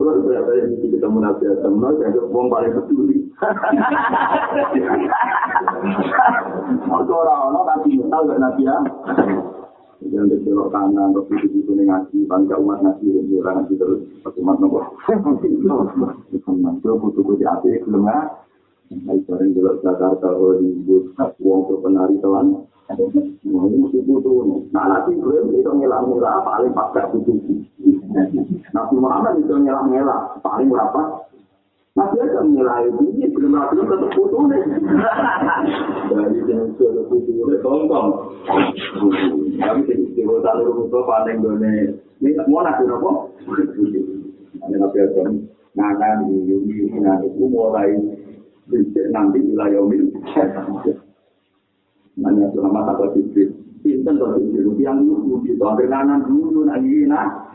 [0.00, 3.18] kalau berapa yang kita menasi ada menasi, ada uang paling peduli.
[6.88, 8.76] Mau orang-orang nanti tahu nggak nanti ya?
[10.06, 14.00] Yang di belok kanan atau di situ ngaji bangga umat ngaji ini orang ngaji terus
[14.38, 14.78] umat nopo.
[16.30, 16.50] Itu
[16.94, 18.20] butuh butuh hati belum ya
[18.88, 25.44] Hai bareng belok Jakarta Hollywood uang ke penari tuan ini mesti butuh nah nanti gue
[25.52, 27.36] itu ngelang ngelang paling pakai butuh.
[28.72, 31.27] Nabi Muhammad itu ngelang paling berapa
[31.98, 34.62] masih aja menilai ini belum rapi tetap putus nih.
[36.06, 38.06] Dari jenis sudah putus nih tonton.
[39.58, 41.74] Kami sih di kota lu itu paling done.
[42.22, 43.34] Ini mau nanti nopo?
[44.62, 45.22] Ada nabi aja.
[45.74, 47.90] Ngakan di Yuni nanti itu mulai
[48.70, 50.06] bisa nanti wilayah ini.
[52.18, 53.50] Nanya selama tak berpikir.
[53.78, 54.34] Pinten tuh
[54.78, 57.47] yang lu di tahun kanan dulu lagi nah.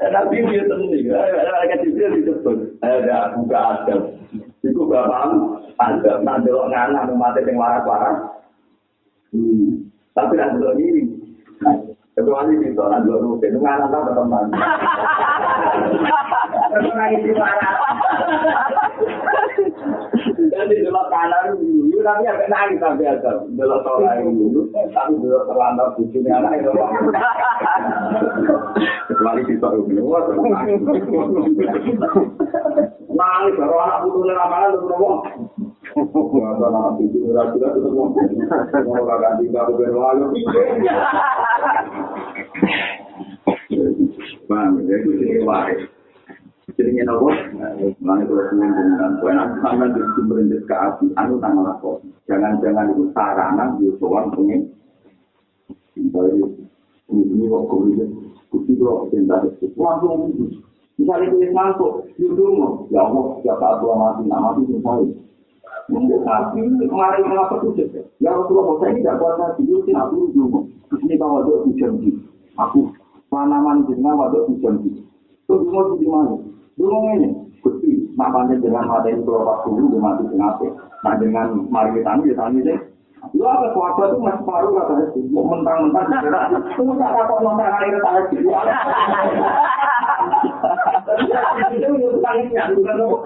[0.00, 4.00] Tapi dia juga disebut, ada adam.
[4.60, 5.32] Itu bapak
[5.80, 8.16] ada, nanti lo nganak mati yang waras-waras.
[10.12, 11.02] Tapi nanti lo ini,
[12.12, 14.46] kecuali di sana dua rutin, nganak tak teman.
[16.70, 17.76] Terus nangis di waras.
[20.48, 23.44] Jadi dulu kanan dulu, tapi agak nangis tapi ada.
[23.44, 26.72] Dulu tolak dulu, tapi dulu terlantar bujunya anak itu.
[29.12, 30.24] Kecuali di sana dulu, wah
[33.12, 33.54] nangis.
[33.60, 35.18] Baru anak putusnya ramalan terus ngomong.
[36.32, 38.10] Wah, anak putusnya ramalan terus ngomong.
[38.88, 40.24] Mau kakak tinggal ke berlalu.
[44.50, 45.99] Paham, ya itu sih waris.
[46.80, 47.28] Jenenge nopo
[48.00, 52.96] mane kula suwun jenengan kowe nek sampean di sumber ke api anu nang lapor jangan-jangan
[52.96, 54.32] itu sarana yo sowan
[56.00, 56.40] Jadi,
[57.12, 58.08] ini kok kuliah,
[58.48, 59.68] kuliah kok cinta itu.
[59.76, 60.32] Langsung,
[60.96, 65.12] misalnya kuliah masuk, yudung, ya Allah, ya tak tua mati, nak mati misalnya.
[65.92, 67.84] Mungkin tapi kemarin kenapa tujuh?
[68.22, 70.30] Ya Rasulullah, saya ini tidak kuat hati, itu sih aku.
[71.04, 71.92] Ini kalau ada hujan
[72.56, 72.80] aku
[73.30, 74.82] tanaman jenengan waduk hujan
[75.46, 76.34] Itu dulu di mana?
[76.80, 77.28] Dulu ini,
[77.60, 80.64] Gusti, makanya dengan mati itu kalau dulu dia mati kenapa?
[81.04, 82.80] Nah dengan mari kita ambil tani deh.
[83.36, 86.48] Lu apa kuasa itu masih paruh kata itu, mau mentang-mentang segera.
[86.72, 88.36] Tunggu tak apa nonton air tadi.
[91.76, 93.20] Itu tangnya bukan lo.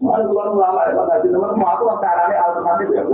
[0.00, 3.04] Malu keluar ulama itu tadi nomor mau aku caranya alternatif ya.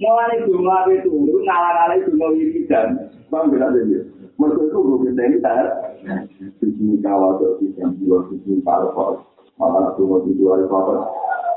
[0.00, 1.12] Mulai jumlah itu,
[1.44, 2.88] ngalah-ngalah jumlah wiridan,
[3.28, 4.00] bang bilang aja.
[4.34, 5.94] Mereka itu ini tak.
[6.58, 9.22] Di sini kawal tuh di sini dua sisi parpol,
[9.56, 10.98] malah tuh mau hari parpol.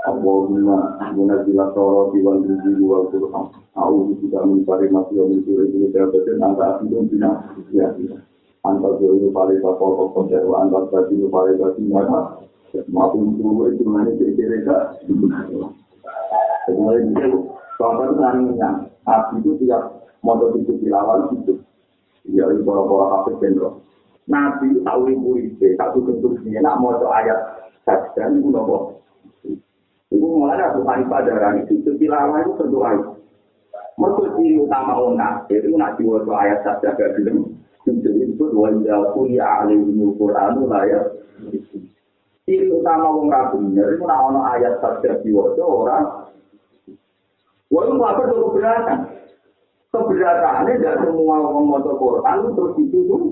[0.08, 3.52] Allahumma munazila toro diwan rizki wal Qur'an.
[3.76, 7.44] Aku tidak mencari masih yang itu ini terbetin antara itu bina.
[7.76, 7.92] Ya,
[8.64, 12.40] antar dua itu paling bakal kokon dari antar tadi itu paling tadi maka
[12.88, 14.96] maupun dulu itu mana kira-kira.
[16.68, 18.70] Kemudian itu itu nanya,
[19.04, 21.67] api itu tiap motor itu dilawal itu.
[22.28, 23.80] Ya, ini para-para hafid jenderal.
[24.28, 29.00] Nabi tahu ibu itu, satu bentuk dia, nak mau ayat saja, itu nopo.
[30.12, 33.16] Ibu mulai aku tadi padaran itu, tilawah itu berdoa.
[33.98, 37.56] Mereka ciri utama ona, itu nak diwajib ayat saja gak bilang.
[37.88, 39.88] Jadi itu wajah kuliah alim
[40.20, 41.18] Quran layak.
[42.44, 46.28] Ciri utama wong rabu itu nak ono ayat saja diwajib orang.
[47.72, 49.00] Walau apa itu keberatan?
[49.88, 53.32] Keberatannya tidak semua orang mau Quran terus dituduh.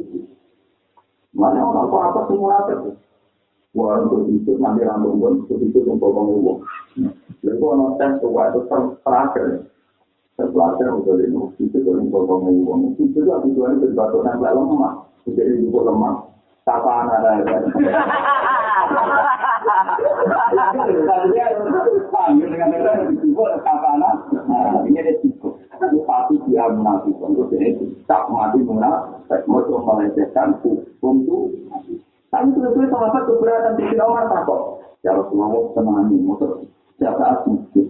[1.36, 2.76] Mana orang apa apa semua ada.
[3.76, 6.64] Wah, untuk itu nanti rambut pun untuk itu untuk ngomong.
[7.44, 8.60] Lalu kalau tes tuh itu
[9.04, 9.68] terakhir.
[10.40, 12.96] Terakhir udah ini itu untuk ngomong.
[12.96, 15.12] Itu juga tujuannya berbatu nempel lemah.
[15.28, 16.24] Jadi itu lemah.
[16.64, 17.62] Kapan ada ya?
[24.88, 25.55] Ini ada cukup.
[26.46, 27.34] Dia menafikan.
[27.34, 27.70] Terus ini
[28.06, 29.42] tak mati munafik.
[29.50, 31.40] Mau melecehkan hukum itu.
[32.30, 34.84] Tapi sebetulnya sahabat keberatan di sini Umar takut.
[35.02, 36.18] Ya Rasulullah senangi.
[36.20, 36.52] Maksud
[37.00, 37.84] siapa asli.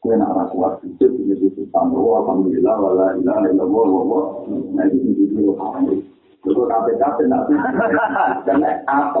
[0.00, 1.06] Kue nak rasa waktu itu.
[1.06, 2.74] Jadi itu Alhamdulillah.
[2.76, 3.86] Wala ilaha illallah.
[3.88, 4.20] Wala.
[4.74, 5.96] Nah itu jadi itu.
[6.44, 7.48] Itu kafe-kafe nak
[8.44, 9.20] Karena apa?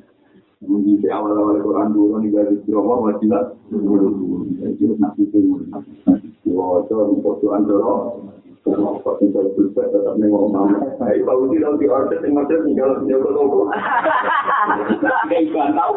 [0.61, 3.49] Mungkin di awal-awal Quran dulu nih dari Jawa masih lah.
[4.61, 5.57] Jadi nanti itu,
[6.53, 8.21] wah itu untuk tuan doro.
[8.61, 10.85] Kalau kau tinggal berbuat tetap nengok mama.
[11.01, 13.73] Baik, kalau tidak di order yang macam tinggal tinggal logo.
[15.25, 15.93] Kayak tahu.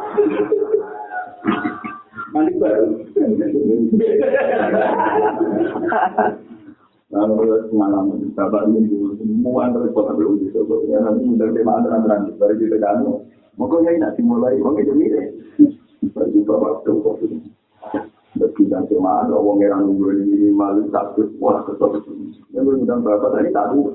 [2.32, 2.88] Nanti baru.
[7.12, 8.80] Lalu pengalaman bapak ini
[9.20, 10.64] semua repot belum bisa.
[11.04, 13.04] Nanti mudah tema antara-antara dari kita kan.
[13.54, 15.30] Maka ya nak dimulai, wong itu mirip.
[16.10, 17.38] Bagi bapak itu kok ini.
[18.34, 22.02] Berkita cuma ada wong yang nunggu ini malu takut wah kesel.
[22.50, 23.94] Yang berundang bapak tadi tahu.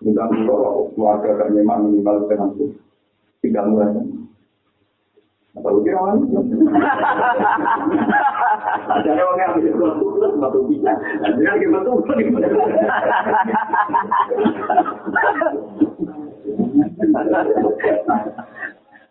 [0.00, 2.76] Undang kalau keluarga kan memang minimal dengan itu.
[3.40, 4.04] Tiga bulan.
[5.56, 6.16] Atau kira kan?
[9.00, 10.92] Ada orang yang bisa tuh, batu bisa.
[10.94, 11.92] Dan dia lagi batu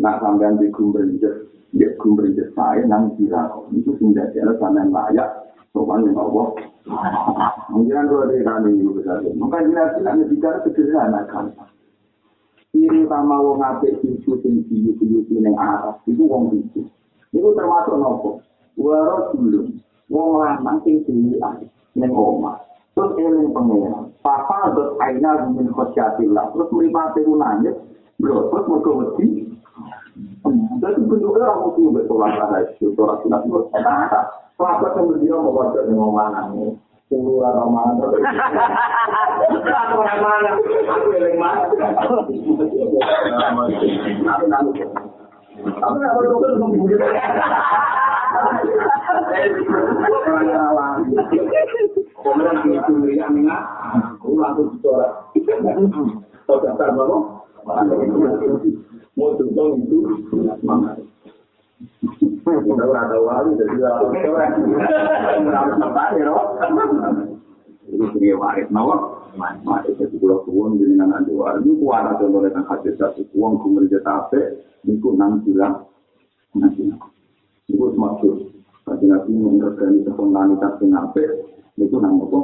[0.00, 1.34] Nah sampean di gumberjet,
[1.72, 5.30] di gumberjet saya nang kira itu sudah ada sampean layak.
[5.74, 6.54] Sopan yang Allah.
[7.74, 9.18] Mungkin dua dari kami itu besar.
[9.34, 11.50] Maka jelas hanya bicara sederhana kan.
[12.74, 16.82] ciri utama wong apik cucu sing diyu-yuyu ning arah iku wong iki.
[17.30, 18.42] Iku termasuk nopo?
[18.78, 19.70] Waro dulu.
[20.10, 21.40] Wong lanang sing diyu
[21.94, 22.58] ning omah.
[22.94, 24.14] Terus eling pengen.
[24.22, 26.54] Papa dot aina min khosyatillah.
[26.54, 27.74] Terus mripate nangis.
[28.18, 29.50] Bro, terus mau wedi.
[30.78, 33.64] Jadi bentuknya orang mesti betul lah, itu orang tidak buat.
[34.54, 36.76] Kenapa kemudian mau baca dengan mana nih?
[37.10, 38.10] Keluar Ramadan.
[39.64, 40.50] Aku orang mana?
[40.60, 41.66] Aku yang mana?
[41.66, 42.36] Aku tuh
[43.34, 44.86] ngomong gitu.
[52.24, 53.56] Kemudian itu ya minga,
[54.18, 55.30] aku langsung bicara.
[56.44, 57.16] Kau daftar apa?
[59.14, 60.26] Mau tuntung itu
[60.58, 60.98] semangat.
[62.44, 66.34] Kita berada wali jadi orang sampai ya.
[67.88, 69.23] Itu sebagai waris nawa.
[69.34, 71.58] Pulau tuan jadi nang dua.
[71.60, 74.62] Ini kuat atau boleh nang hati satu uang kemudian tape.
[74.86, 75.84] Ini nang bilang
[76.54, 76.88] nanti.
[77.68, 78.54] Itu maksud.
[78.84, 81.24] Tapi nanti mengorganisasi komunitas penape
[81.80, 82.40] itu nang apa?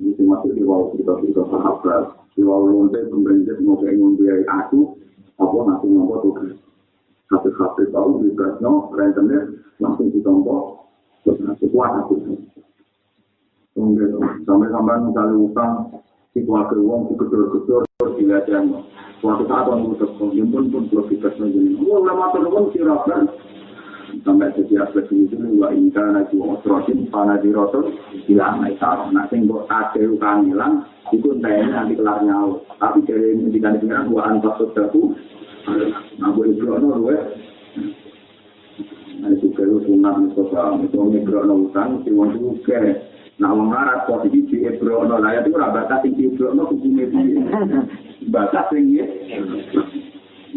[0.00, 2.04] Itu maksud di bawah kita kita sahabat.
[2.38, 4.80] Di bawah lonte pemerintah mau kayak ngomong aku
[5.40, 6.34] apa nanti ngomong tuh
[7.30, 10.82] Habis-habis tahu di Brasno, rentenir langsung ditompo,
[11.22, 12.18] terus ngasih kuat aku.
[13.76, 15.72] Sampai-sampai misalnya utang,
[16.34, 17.78] si keluarga uang, si terus
[18.18, 18.82] dilihatnya.
[19.20, 21.76] Suatu saat orang udah kemudian pun pun belum dikasih lagi.
[21.84, 23.28] Oh, udah mata uang si Rabban.
[24.26, 27.94] Sampai setiap aspek itu, wa inka naji osrosin, pana di rotor,
[28.26, 29.06] hilang naik taruh.
[29.14, 30.82] Nah, sehingga ada utang hilang,
[31.14, 32.58] itu entahnya nanti kelar nyawa.
[32.82, 35.14] Tapi dari ini dikandung wa antas sodaku,
[36.18, 37.16] Nah, boleh berono luwe.
[39.20, 43.09] Nah, itu kalau sunat Mustafa, itu ngebrono utang, si wong juga.
[43.40, 47.40] Nah, wong larat posisi di ebrono, lah itu ora batas sing ebrono hukumnya piye.
[48.28, 49.08] Batas sing ya.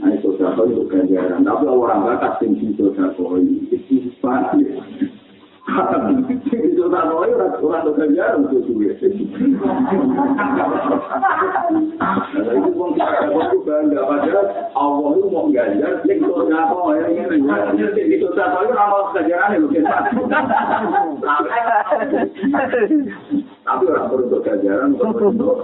[0.03, 1.47] Nah, itu satu itu ganjaran.
[1.47, 4.67] Tapi orang batas sing itu satu itu pasti.
[23.63, 25.55] Tapi orang perlu untuk kejaran untuk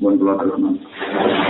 [0.00, 0.56] Mohon kula terus.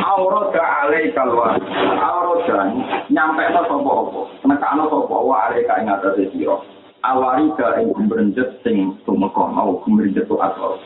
[0.02, 1.54] Aurada alai kalwa.
[2.02, 2.58] Aurada
[3.06, 4.20] nyampe no sapa apa.
[4.42, 6.58] Nekano sapa wa alai ka ing atase sira.
[7.06, 10.82] Awari ka ing gumrenjet sing tumeka mau gumrenjet to asal.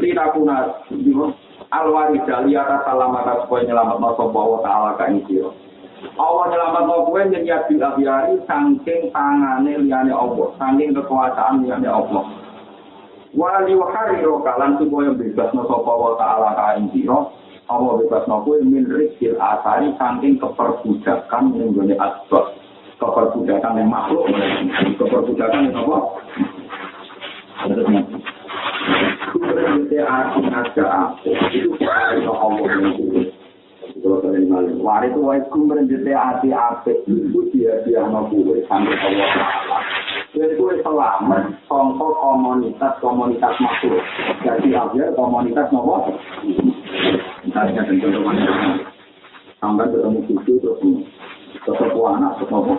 [0.00, 1.36] Lira kuna dino
[1.68, 5.52] alwari dali ata salamata supaya nyelametno sapa wa taala ka ing sira.
[6.16, 12.41] Allah nyelametno kowe yen ya bilahiari saking tangane liyane Allah, saking kekuasaan liyane Allah.
[13.32, 17.32] Wali wahari rokalan supaya bebas no sopa wa ta'ala kain siro
[17.72, 22.52] Allah bebas no kue min rizkil asari saking keperbudakan yang gini asbab
[23.02, 24.30] keperbudakan yang makhluk.
[24.94, 25.98] Keperbudakan yang apa?
[29.32, 33.31] Kuberinte arti ada aku itu itu Allah yang
[34.12, 38.96] kulit kalau kalian malam wari itu wais kuberinte arti apa itu dia dia kue sampai
[39.00, 39.78] Allah ta'ala.
[40.32, 41.42] Jadi gue selamat.
[41.68, 44.00] Kongko komunitas-komunitas makhluk.
[44.44, 46.16] Jadi akhir komunitas nopo.
[47.44, 48.36] Misalnya tentu teman
[49.60, 50.52] Sampai ketemu cucu
[51.62, 52.74] ketemu anak ketemu.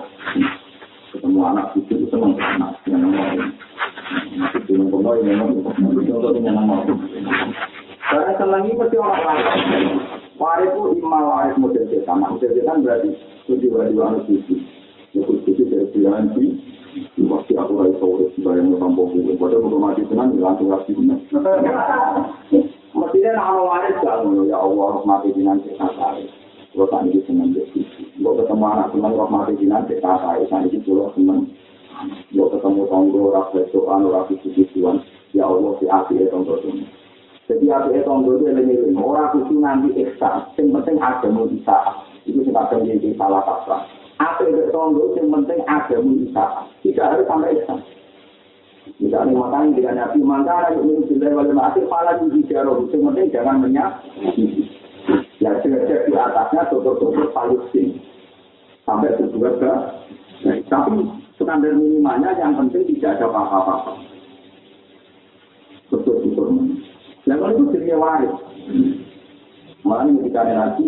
[1.14, 2.72] Ketemu anak cucu senang anak.
[2.90, 3.26] Yang nomor
[4.62, 6.86] itu nomor nomor nomor
[8.04, 10.03] karena senang pasti orang lain
[10.54, 13.10] waris itu imal waris model setan model setan berarti
[13.50, 14.56] tujuh dua dua cucu
[15.18, 16.30] cucu dari bilangan
[17.34, 19.34] Pasti aku rai sore sebayang ngesampung itu.
[19.42, 21.18] Padahal kalau mati tenang, langsung kasih benar.
[22.94, 26.30] Mestinya nama waris ngono ya Allah harus mati jinan cek kakak.
[26.70, 27.82] Kalau tadi itu seneng jadi.
[28.22, 30.46] Kalau ketemu anak seneng roh mati jinan cek kakak.
[30.46, 31.50] Tadi itu pulau seneng.
[32.30, 35.02] Kalau ketemu tonggo rasa doan rasa tujuan.
[35.34, 36.70] Ya Allah si api itu itu.
[37.44, 38.96] Jadi api itu tonggo itu yang.
[38.96, 40.48] Orang itu nanti eksa.
[40.56, 41.78] Yang penting ada bisa.
[42.24, 43.84] Itu sebabnya jadi salah kaprah.
[44.24, 46.46] Api itu tonggo yang penting ada bisa.
[46.80, 47.76] Tidak harus sampai eksa.
[49.00, 53.28] Misalnya makanya dengan Nabi Mangkara yang menurut Bila wali masih pala di hijau itu penting
[53.32, 53.92] jangan menyak.
[55.40, 58.00] Ya cek di atasnya tutup-tutup Palestina
[58.88, 59.74] sampai sebuah ke.
[60.68, 60.92] Tapi
[61.40, 63.96] standar minimalnya yang penting tidak ada apa-apa.
[67.34, 67.50] Tutup-tutup.
[67.50, 68.36] Yang itu jadi waris.
[69.84, 70.86] Makanya ketika nanti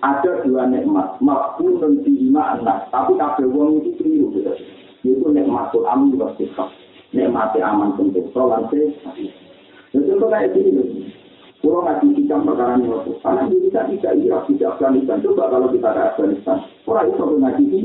[0.00, 4.52] ada dua nikmat, makhluk dan lima anak, tapi kabeh wong itu keliru gitu.
[5.04, 6.72] Itu nikmatul amin wa sifat.
[7.10, 8.70] nikmati aman tentu sholat
[9.90, 11.10] dan contoh kayak gini
[11.60, 15.20] Pulau ngaji hikam perkara ini waktu karena Indonesia tidak Irak, tidak Afghanistan.
[15.20, 16.56] Coba kalau kita ke Afghanistan,
[16.88, 17.80] orang itu ngaji ini.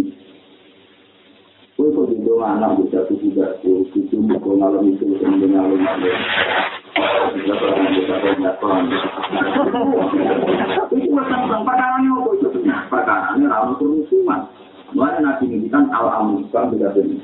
[1.76, 5.84] Kue kok di anak bisa juga tuh, itu mau malam itu kemudian malam.
[10.96, 12.48] Itu macam perkara ini apa itu?
[12.88, 14.42] Perkara ini ramu kerusuhan.
[14.96, 17.20] Mulai nabi ini kan al-amun, kan tidak benar.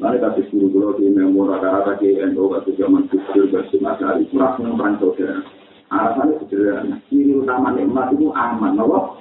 [0.00, 4.56] Mari kasih guru guru di memor rata-rata di NU waktu zaman kecil bersih matahari kurang
[4.56, 5.44] mengumpulkan saudara.
[5.92, 6.96] Alasannya sederhana.
[7.12, 9.20] Ciri utama nikmat itu aman, loh.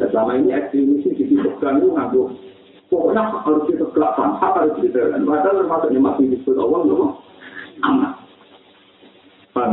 [0.00, 2.22] Selama ini ekstremis di disebutkan itu ngaku.
[2.88, 5.28] Pokoknya harus ditegakkan, hak harus ditegakkan.
[5.28, 7.12] Padahal termasuk nikmat di disebut Allah, loh.
[7.84, 8.13] Aman.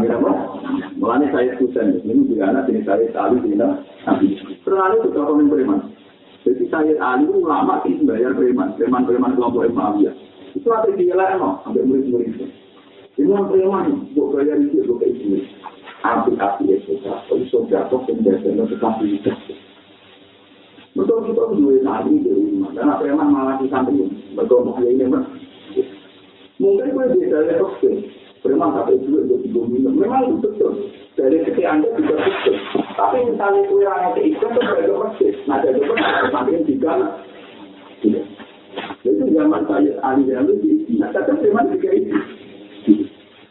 [0.02, 0.38] Ya, Pak?
[0.98, 4.28] Mulanya saya susan, ini juga anak jenis saya tali di Nabi.
[4.66, 5.80] Terlalu juga orang beriman.
[6.42, 10.14] Jadi saya Ali ulama sih bayar preman, preman-preman kelompok Muawiyah.
[10.58, 12.46] Itu ada di lah no, sampai murid-murid itu.
[13.22, 15.46] Ini preman, buat bayar itu, buat itu.
[16.02, 19.32] Api-api ya sudah, kalau sudah kok penjelasan tetapi itu.
[20.98, 25.30] Betul kita dua tadi di rumah, karena preman malah di samping, betul mau ini mas.
[26.58, 27.74] Mungkin gue beda ya kok
[28.42, 30.74] Preman sampai dua untuk tiga minum, memang itu betul.
[31.14, 32.58] Dari kecil anda juga betul.
[32.98, 35.34] Tapi misalnya kue orang yang itu tuh beragam masjid.
[35.46, 36.92] Nah, jadi itu semakin tiga.
[39.06, 40.90] Itu zaman saya ahli yang lebih.
[40.98, 42.18] Nah, tapi memang juga itu.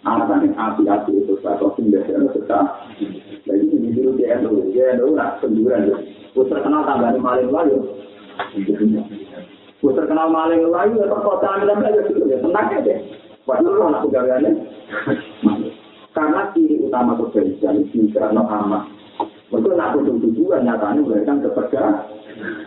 [0.01, 2.61] Alasan yang api-api itu satu pembiasaan serta.
[3.47, 5.87] Jadi ini dulu dia dulu, dia dulu nak penjuran.
[6.35, 7.79] Putra kenal tambah maling layu.
[9.79, 12.43] Putra kenal maling layu, atau kota anda belajar gitu ya.
[12.43, 12.95] Tenang aja.
[13.45, 14.53] Padahal anak pegawaiannya.
[16.17, 18.83] Karena ciri utama kebencian itu karena amat.
[19.51, 21.83] Mereka nak tutup tujuan nyatanya memberikan kepada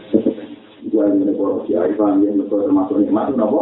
[0.94, 3.62] Gua ini negara kiai paham ya negara termasuk nikmat itu nopo.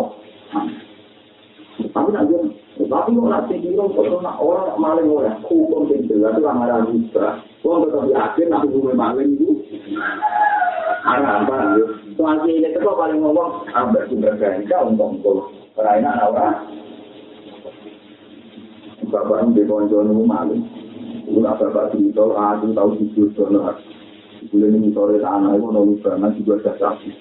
[1.92, 2.36] Tapi nanti,
[2.92, 7.40] tapi mau nanti kalau nak orang maling orang hukum yang jelas itu ramah bisa.
[7.64, 9.50] Kau tetap yakin nanti gue maling itu.
[11.08, 11.86] Arah apa ya?
[12.20, 15.38] Soal ini itu paling ngomong ambil sumber ganja untuk untuk
[15.74, 16.68] perainan orang.
[19.12, 20.64] Bapak ini konco nunggu maling.
[21.28, 23.76] Itu apa bapak cerita, aku tahu jujur dono.
[24.50, 27.12] Bulan ini sore tanah itu nunggu banget juga ada sapi.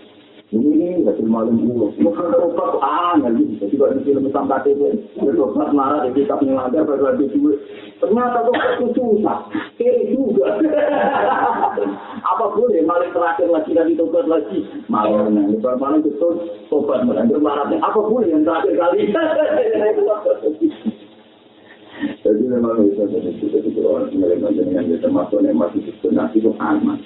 [0.50, 1.94] Ini hasil maling gue.
[2.02, 3.66] Bukan obat aneh gitu.
[3.66, 4.98] Jadi kalau di film sampai itu,
[5.38, 7.58] obat marah di kitab mengajar pada lagi duit.
[8.02, 9.38] Ternyata kok itu susah.
[9.78, 10.58] Kiri juga.
[12.34, 14.66] Apa boleh maling terakhir lagi dan ditobat lagi?
[14.90, 17.78] Maling nanti maling betul obat mengajar marahnya.
[17.82, 19.06] Apa boleh yang terakhir kali?
[22.00, 26.50] Jadi memang bisa jadi kita itu orang yang dengan dia termasuk yang masih sebenarnya itu
[26.56, 26.96] aman.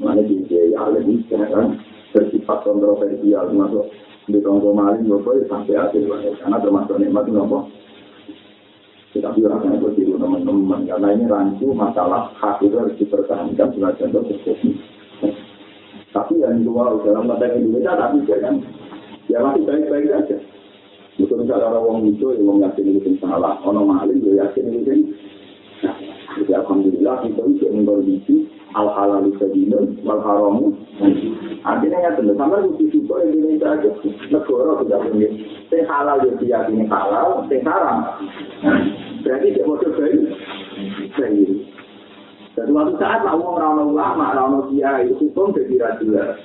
[0.00, 1.80] Mana di dia lebih sekarang
[2.16, 3.84] bersifat kontroversial termasuk
[4.26, 6.02] di tonggo maling nopo sampai akhir
[6.40, 7.68] karena termasuk nikmat nopo.
[9.12, 14.22] Tetapi orang itu tiru teman-teman karena ini rancu masalah hak itu harus dipertahankan sebagai contoh
[14.28, 14.76] tersebut.
[16.12, 18.64] Tapi yang dua dalam konteks Indonesia tapi jangan
[19.28, 20.55] ya masih baik-baik saja.
[21.16, 25.16] Mungkin misalnya orang orang itu yang yakin itu salah, orang maling dia yakin itu.
[26.36, 28.36] Jadi alhamdulillah kita itu mengkondisi
[28.76, 30.76] al halal sabinun wal haramu
[31.64, 33.90] artinya ya tentu sama itu juga Indonesia aja
[34.28, 35.28] negara tidak punya
[35.72, 38.04] sing halal ya diyakini halal sing haram.
[39.24, 40.20] Berarti dia mau baik.
[41.16, 41.50] Baik.
[42.56, 46.36] Dan suatu saat lah orang ulama orang kiai itu hukum jadi rajulah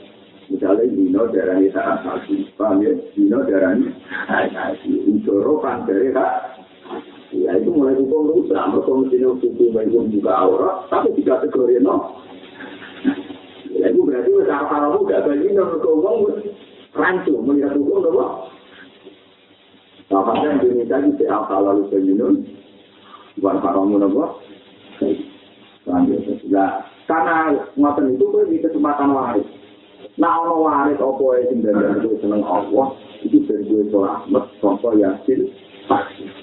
[0.52, 3.88] misalnya dino darani saat satu paham ya dino darani
[4.28, 6.52] kasih unsur kan dari hak
[7.32, 12.20] Ya itu mulai hukum rusak, mereka mesti hukum hukum juga aurat, tapi tidak kategori no.
[13.72, 16.44] Ya itu berarti udah apa gak bagi no ngomong
[16.92, 18.26] rancu melihat hukum apa?
[20.12, 22.44] Bahkan Indonesia ini saya lalu seminum,
[23.40, 24.26] bukan haramun apa?
[25.88, 26.72] Nah,
[27.08, 27.36] karena
[27.80, 29.48] ngoten itu tuh di kesempatan waris.
[30.22, 32.94] Nah, ono waris apa yang tinggal itu seneng Allah,
[33.26, 35.50] itu dari gue selamat, contoh yasin,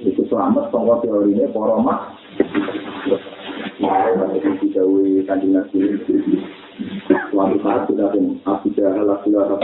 [0.03, 2.19] itu selamat, contoh teorinya, poroma.
[3.79, 5.95] Nah, itu dijauhi kanjeng Nabi
[7.31, 9.63] Suatu saat sudah pun, Abu Jahal, Abu Jahal,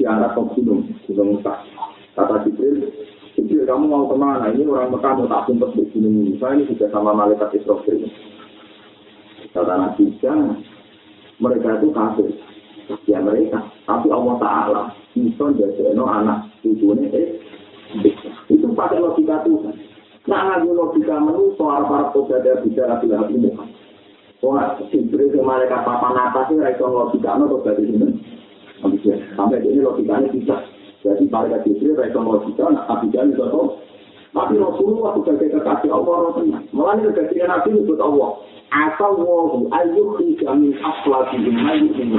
[0.00, 1.60] di anak pembunuh, sudah Musa.
[2.16, 2.88] Kata Jibril,
[3.36, 4.48] Jibril kamu mau kemana?
[4.56, 8.00] Ini orang Mekah mau tak sumpah di gunung Musa, ini sudah sama malaikat Israfil.
[9.52, 10.04] Kata Nabi.
[11.36, 12.32] Mereka itu kafir.
[13.06, 13.66] Ya mereka.
[13.86, 14.82] Tapi Allah Ta'ala
[15.16, 17.26] bisa jadi anak cucunya eh.
[18.50, 19.74] Itu pakai logika Tuhan.
[20.26, 23.54] Nah, lagi logika menu soal para pejabat bicara bila ini.
[24.42, 28.10] Wah, Jibril yang mereka papan atas itu raiso logika atau dari ini.
[29.38, 30.56] Sampai ini logikanya bisa.
[31.06, 33.78] Jadi mereka Jibril raiso logika, nah Abi Jahal itu tahu.
[34.36, 36.62] Tapi Rasulullah sebagai kekasih Allah Rasulullah.
[36.74, 38.30] Mulanya kekasih Nabi itu Allah.
[38.66, 42.18] Asal wahu ayyuk hijamin aflati bimayu ini.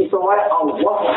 [0.00, 1.12] Itu wae Allah waktu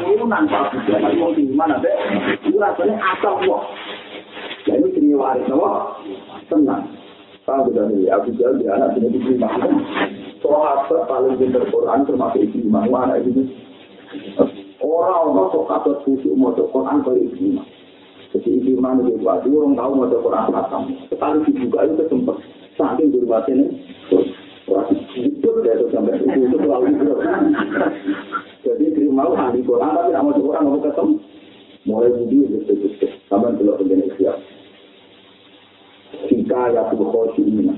[0.00, 1.12] turunan Abi Jahal.
[1.20, 1.92] Mau di mana deh?
[2.40, 3.68] Itu rasanya asal wah.
[4.64, 6.00] Jadi ini waris Allah.
[6.48, 6.88] Tenang.
[7.46, 9.46] Tahu sudah nih, Abu Jahal dia anak ini diterima.
[10.42, 12.84] Sahabat paling pintar Quran termasuk Ikrimah.
[12.90, 13.46] Mana ini?
[14.82, 17.66] Orang-orang sok kabar khusyuk mau Quran kalau Ikrimah.
[18.34, 20.82] Jadi Ikrimah itu buat orang tahu mau Quran khatam.
[21.06, 22.36] Sekali dibuka itu kesempet.
[22.76, 23.58] Saking berbatin
[25.16, 27.12] itu dia tuh sampai itu itu selalu itu.
[28.68, 31.14] Jadi Ikrimah ahli Quran tapi tidak mau Quran mau ketemu.
[31.86, 34.36] Mulai budi itu itu sampai belum pengen siap.
[36.26, 37.70] Jika ya tuh khosi ini,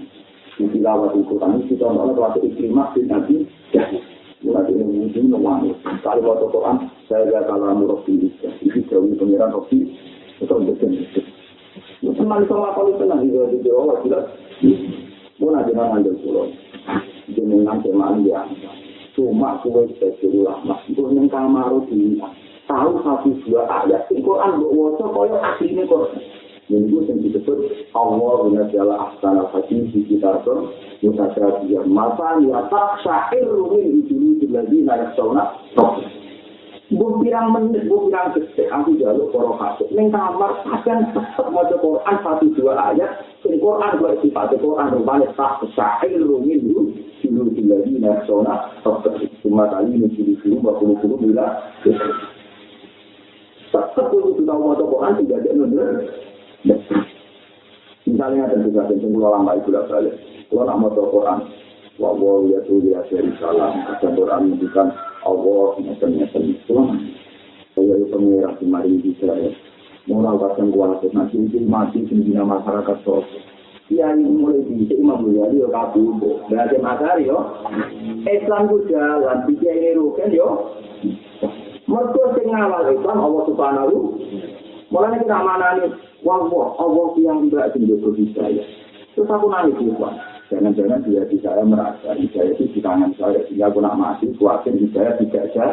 [0.56, 3.36] di tilawat Al-Quran, kita mau kelas iklimah di Nabi,
[3.72, 3.84] ya,
[4.44, 5.70] mulai ini mungkin menguangi.
[6.04, 6.76] Kali waktu Quran,
[7.08, 8.28] saya gak kalah murah di
[8.64, 9.80] Ini jauh pengiran Rofi,
[10.40, 10.90] itu betul betul.
[12.18, 14.26] Teman sama kalau tenang di di Jawa jelas.
[15.38, 16.50] Mau nanti nang ambil pulau,
[17.30, 18.42] jenengan jemaah dia.
[19.14, 22.18] Cuma kue sebagai ulama, itu yang kamar di
[22.66, 24.10] tahu satu dua ayat.
[24.10, 26.18] Quran buat wajah kaya aslinya Quran.
[26.68, 30.54] Minggu yang disebut Allah menjala ahsan al-hakim di kitab itu
[31.00, 31.88] mutasyabiyah.
[31.88, 35.48] Masa ya tak syair rumin dulu lagi naik sauna.
[36.88, 39.92] Bu pirang menit, bu pirang detik, aku jaluk poro kasut.
[39.92, 43.28] Neng kamar, akan tetap mau Quran satu dua ayat.
[43.44, 48.72] Ini Quran dua sifat Quran rupanya tak syair rumin dulu dulu lagi naik sauna.
[49.44, 51.46] Cuma kali ini dulu dulu, bakul dulu bila.
[53.68, 55.92] Tetap untuk tahu mau Quran tidak ada nunduk.
[58.08, 60.14] Misalnya ada juga yang pulau lama itu tidak balik.
[60.48, 61.38] Kalau nak mau Quran,
[62.00, 63.76] wah ya tuh ya dari salam.
[63.92, 64.86] Ada Quran menunjukkan
[65.24, 66.22] Allah ngeten
[66.54, 66.76] itu.
[67.78, 69.50] Di mari bisa ya.
[70.08, 73.28] Kadang kuat, nanti itu mati sendiri masyarakat sos.
[73.88, 76.44] Iya ini mulai bisa Imam Ghazali yo kabur.
[76.52, 77.40] Berarti matahari yo.
[78.28, 80.76] Islam ku jalan, bisa ini rugen yo.
[81.88, 83.96] Mereka sing awal Islam Allah Subhanahu
[84.88, 85.84] Mulanya kita amanani,
[86.24, 88.64] wah wah, Allah yang tidak menjodoh hidayah.
[89.12, 90.16] Terus aku nangis juga.
[90.48, 93.44] Jangan-jangan dia di saya merasa hidayah itu di tangan saya.
[93.44, 95.66] Sehingga aku nak mati, khawatir hidayah tidak ada.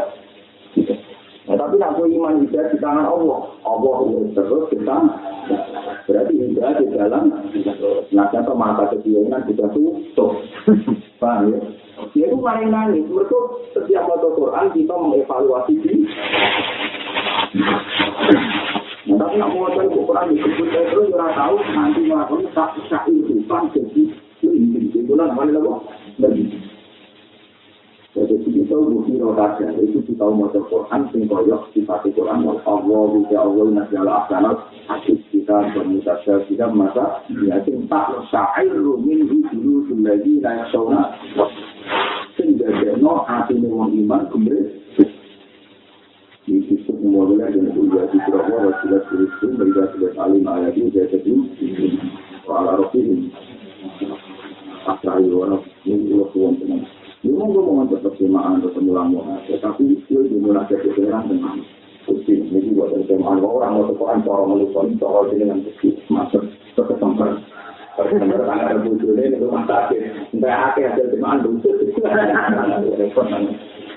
[1.48, 3.56] Nah, tapi aku iman hidayah di tangan Allah.
[3.64, 3.96] Allah
[4.36, 4.98] terus kita.
[6.12, 7.24] Berarti hidayah di dalam.
[8.12, 10.44] Nah, contoh mata kebionan sudah tutup.
[11.24, 11.60] Paham ya?
[12.12, 13.08] Dia itu main nangis.
[13.08, 13.40] Mereka
[13.80, 16.04] setiap foto Quran kita mengevaluasi diri.
[19.08, 22.76] Nah, tapi nak mau Quran disebut saya terus tahu nanti melakukan tak
[23.08, 25.02] bukan jadi ini itu?
[28.16, 28.48] Jadi
[30.08, 36.48] kita mau Quran sing koyok sifat Quran Allah bisa Allah nasjala asanat hadis kita bermutasya
[36.48, 38.72] kita masa ya sing tak syair
[39.04, 41.12] min dulu lagi naik sauna
[42.40, 44.64] sing dadekno atine wong iman kemudian
[46.48, 51.52] disebut mulai dengan ujian di Surabaya Rasulullah Kristus mereka sudah alim ayat ini sebut
[52.48, 53.28] ala rohim
[54.86, 56.86] orang ini lo tuan teman
[57.26, 59.18] ini mau ngomong untuk persimaan atau pemulang
[59.50, 61.58] tetapi itu dimulai dari orang dengan
[62.06, 66.46] Kusti, ini buat persimaan orang mau sekolah cara melupakan cara dengan kusti masuk
[66.78, 67.42] ke kesempatan
[67.96, 70.36] Benar ada bujuk ini itu mata sakit.
[70.36, 71.80] Entah akhir hasil teman bujuk.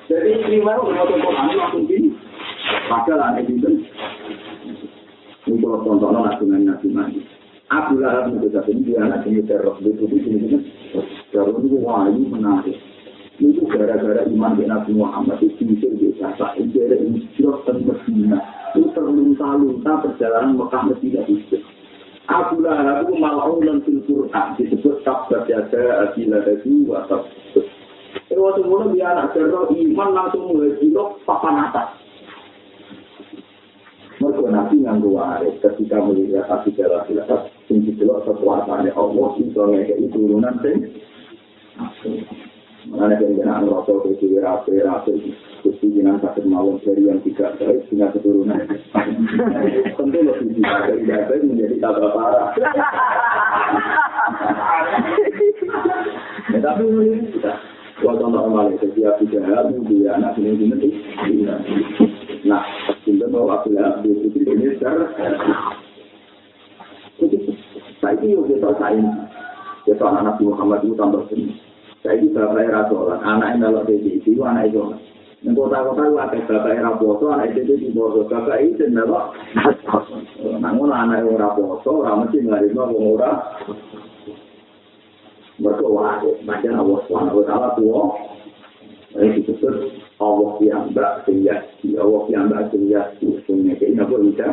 [0.07, 2.15] Jadi ini baru mau Quran langsung gini.
[2.87, 3.83] Padahal aneh itu.
[5.51, 6.31] Ini kalau contohnya
[6.63, 7.11] nasional.
[7.69, 10.57] Abu Lahab itu satu ini dia anak ini terus itu di sini.
[11.29, 12.81] Terus itu wahyu menarik.
[13.37, 16.57] Itu gara-gara iman di Nabi Muhammad itu diusir di Jasa.
[16.57, 18.41] Itu ada hijrah dan Medina.
[18.73, 21.61] Itu terlunta-lunta perjalanan Mekah Medina itu.
[22.29, 27.65] Abu Lahab itu mal'unan fil Qur'an disebut kabar jaga adila dadu wa sabut.
[28.33, 31.98] Eh waktu mula dia anak jarro iman langsung menghajilo papan atas.
[34.69, 40.61] Nabi nganggu waris ketika melihat hati jalan silakat sing dijelok kekuasaannya Allah bisa ngekei turunan
[40.61, 40.93] sing
[42.93, 45.33] Mana kan jangan rasa ke sini rapi rapi
[45.65, 48.61] Gusti jinan sakit malam dari yang tidak baik sehingga keturunan.
[49.97, 52.49] Tentu lebih bisa dari baik menjadi tabrak parah.
[56.53, 57.53] Ya, tapi ini kita
[58.05, 60.89] normal itu setiap tiga hari dia anak ini ini
[63.29, 63.37] ini.
[63.37, 65.13] Mau waktu ya di situ ini sekarang.
[68.01, 69.05] Saya itu kita saya
[69.85, 71.53] kita anak Muhammad itu tambah sini.
[72.01, 74.81] Saya itu bapak era sholat, anak yang dalam TV itu anak itu.
[75.43, 78.25] Yang kota-kota itu ada bapak era foto, anak itu di foto.
[78.31, 79.35] Bapak itu adalah
[80.63, 83.33] namun anak yang ora foto, ora mesti ngarima wong ora.
[85.59, 87.01] Berdoa, macam Allah
[87.43, 88.03] taala tua.
[89.19, 91.63] Ini disebut Allah yang mbak sehingga
[92.03, 93.03] Allah yang mbak sehingga
[93.47, 94.49] sehingga ini apa bisa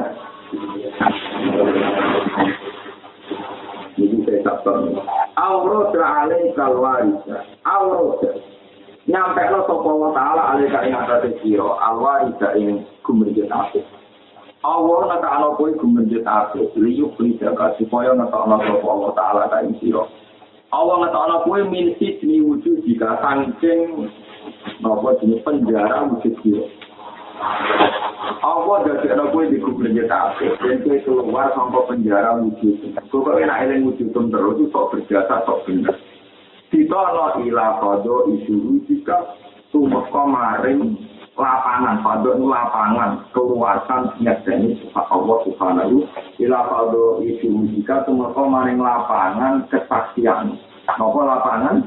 [3.95, 4.91] Jadi saya tak tahu.
[5.39, 7.37] Aurat alai kalwarisa.
[7.63, 8.21] Aurat.
[9.07, 11.79] Nyampe lo sopa wa ta'ala alai ka ing atase sira.
[11.79, 13.79] Alwarisa ing gumerjet aku.
[14.65, 16.75] Allah nata ana kowe gumerjet aku.
[16.75, 20.03] Liyuk lidaka supaya nata ana sopa wa ta'ala ka ing sira.
[20.75, 24.11] Allah nata ana kowe min sisni wujud jika sangking
[24.81, 26.65] napa jenis penjara wujud sira.
[28.45, 32.93] Allah jadi anak gue di kubur jetape, dan gue keluar sampai penjara wujud.
[33.09, 35.95] Gue kok enak eling wujud terus itu sok berjasa sok bener.
[36.73, 39.37] Kita lo ilah kodo isu jika
[39.69, 40.97] tumeka maring
[41.35, 46.07] lapangan, itu lapangan, keluasan nyedeni Allah subhanahu
[46.41, 50.57] ilah kodo isu jika tumeka maring lapangan kesaksian.
[50.95, 51.85] Nopo lapangan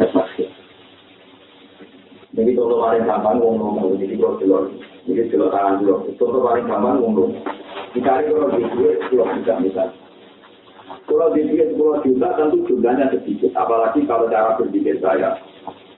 [0.00, 0.53] kesaksian.
[2.34, 4.62] Jadi contoh paling gampang wong ngomong jadi kalau jelor,
[5.06, 6.02] jadi jelor tangan jelor.
[6.18, 7.32] Contoh paling gampang wong ngomong.
[7.94, 9.88] Dikali kalau di duit jelor tidak misal.
[11.06, 13.54] Kalau di duit sepuluh juta tentu jumlahnya sedikit.
[13.54, 15.38] Apalagi kalau cara berpikir saya,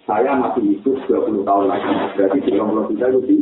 [0.05, 1.91] saya masih hidup 20 tahun lagi.
[2.21, 3.37] Berarti 30 juta itu di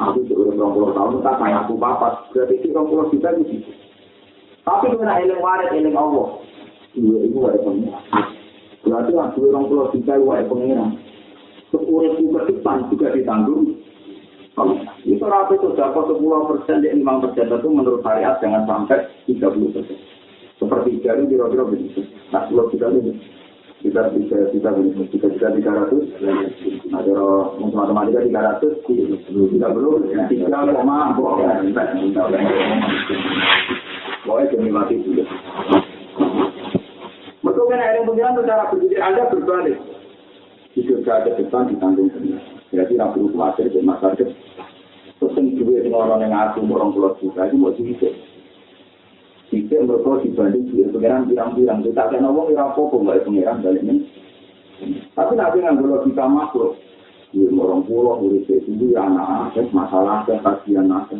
[0.00, 2.14] Aku sudah 20 tahun, tak kayak aku papat.
[2.30, 3.58] Berarti 30 juta itu di
[4.62, 6.38] Tapi kena eling waret, eling Allah.
[6.94, 7.90] Iya, itu ada pengen.
[8.90, 10.98] Berarti lah dua orang pulau tiga wae pengiran.
[11.70, 13.78] Sepuluh ke depan juga ditanggung.
[15.06, 19.70] Itu rapi itu dapat sepuluh persen, lima persen itu menurut syariat jangan sampai tiga puluh
[19.70, 19.94] persen.
[20.58, 22.02] Seperti jari kira-kira begitu.
[22.34, 23.14] Nah, sepuluh kita ini
[23.80, 26.04] kita bisa kita bisa kita bisa tiga ratus.
[26.90, 31.14] Nah, kalau matematika tiga ratus, tidak perlu tiga koma
[34.20, 35.24] Pokoknya demi mati juga.
[37.70, 39.78] Kan ada yang pengiran cara berpikir Anda berbalik.
[40.74, 42.42] Di surga ke depan ditanggung sendiri.
[42.74, 44.34] Berarti tidak perlu khawatir di masa depan.
[45.22, 48.16] Pesen duit orang yang ngaku orang pulau juga itu mau dihitung.
[49.54, 51.78] Jika mereka dibanding duit pengiran pirang-pirang.
[51.86, 53.96] Kita akan ngomong ya apa-apa nggak pengiran balik ini.
[55.14, 56.74] Tapi nanti nggak logika makro.
[57.30, 61.14] Duit orang pulau, duit itu anak anak masalah kasihan anak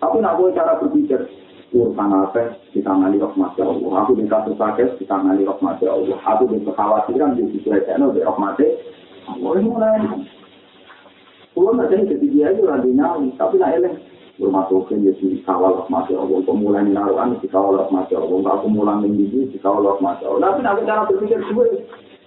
[0.00, 1.39] Tapi nak cara berpikir,
[1.70, 3.90] urusan apa ditangani rahmat Allah.
[4.02, 6.18] Aku di kasus sakit ditangani rahmat Allah.
[6.34, 8.58] Aku di kekhawatiran di diselesaikan oleh rahmat
[9.30, 9.50] Allah.
[9.54, 10.02] Ini mulai.
[11.54, 13.96] Pulau nggak jadi dia itu nanti nyawa, tapi nak eleng.
[14.40, 16.38] Tuhan ya di kawal rahmat Allah.
[16.42, 18.34] Pemulai naruhan di kawal rahmat Allah.
[18.34, 20.56] Enggak aku mulang mendidih di kawal rahmat Allah.
[20.56, 21.68] Tapi nak cara berpikir gue.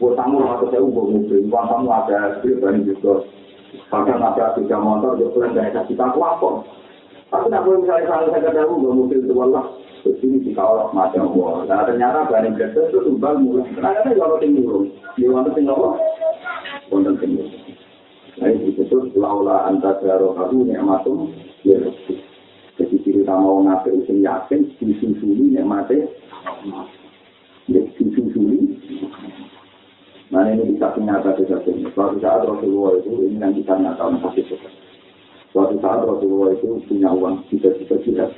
[0.02, 3.24] Buat tamu atau saya ubah mobil, buat tamu ada skrip dan juga.
[3.94, 6.50] Bahkan ada tiga motor, dia pulang dari kasih tahu apa.
[7.34, 9.66] Tapi nak boleh misalnya salah saya kata aku nggak mungkin itu Allah.
[10.06, 11.66] Terus ini di kawal macam Allah.
[11.66, 13.66] Nah ternyata barang gede itu tumbal mulai.
[13.74, 14.86] Kenapa kalau tinggal
[15.18, 15.92] Di mana tinggal apa?
[16.94, 17.50] Konten tinggal.
[18.38, 21.34] Nah ini disebut laula antara aku nikmatum
[21.66, 21.82] ya
[22.78, 26.06] Jadi ciri utama orang ngapain usin yakin disusuli nikmatnya.
[27.66, 28.78] Ya disusuli.
[30.30, 31.82] Nah ini bisa nyata sesuatu.
[31.98, 34.62] Suatu saat Rasulullah itu ini yang kita nyatakan positif.
[35.54, 38.34] Suatu saat Rasulullah itu punya uang bisa-bisa tidak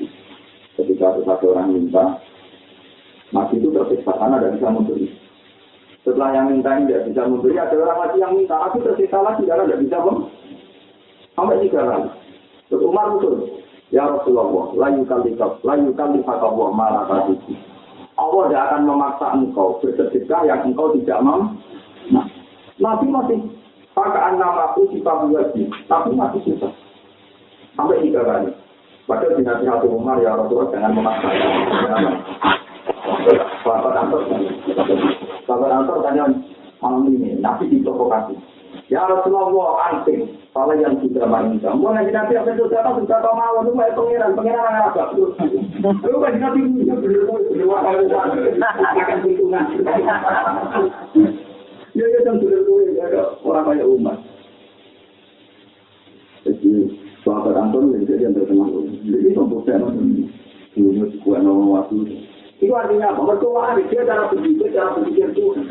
[0.75, 2.19] Ketika satu orang minta,
[3.31, 5.07] mati itu tersiksa karena tidak bisa memberi.
[6.03, 9.47] Setelah yang minta ini tidak bisa memberi, ada orang mati yang minta, tapi tersiksa lagi
[9.47, 10.27] karena tidak bisa memberi.
[11.31, 12.09] Sampai tiga kali.
[12.67, 13.35] Terus Umar betul.
[13.95, 17.55] Ya Rasulullah, layu kali layu kali Allah malah tadi.
[18.19, 21.55] Allah tidak akan memaksa engkau bersedekah yang engkau tidak mampu.
[22.11, 22.27] Nah,
[22.79, 23.39] Nabi masih
[23.95, 24.91] pakai nama aku
[25.31, 26.84] lagi, tapi masih susah.
[27.75, 28.51] Sampai tiga kali.
[29.05, 31.29] Padahal dinasihati Umar ya Rasulullah jangan memaksa.
[33.61, 34.21] Sahabat Antar,
[35.45, 36.25] sahabat Antar tanya
[36.81, 38.33] malam ini, Nabi diprovokasi.
[38.89, 41.77] Ya Rasulullah anting, kalau yang sudah mainkan.
[41.77, 45.03] Mau nanti nanti apa itu siapa sudah tahu mau itu mau pengiran, pengiran apa?
[46.05, 49.65] Lu kan nanti bener bener wakil akan hitungan.
[51.95, 54.17] Ya ya yang ya orang kayak umat.
[56.45, 58.85] Jadi sahabat Anton jadi yang terkenal.
[59.01, 59.81] Jadi pembuktian
[60.77, 62.21] dulu kuat nomor waktu.
[62.61, 63.21] Itu artinya apa?
[63.25, 65.65] Mereka dia cara berpikir, cara berpikir Tuhan.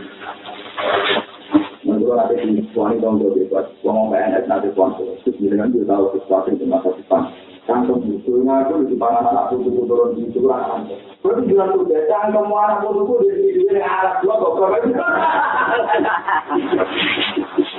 [1.84, 6.16] Menurut nanti di suami dong gue bebas, ngomong PNS nanti suami terus dengan dia tahu
[6.16, 7.28] sesuatu di masa depan.
[7.64, 10.84] Kantong bukunya itu di pangan anak buku turun di curang.
[11.24, 14.68] Berarti bilang tuh deh, jangan kamu anak buku di di di alat dua kok kok.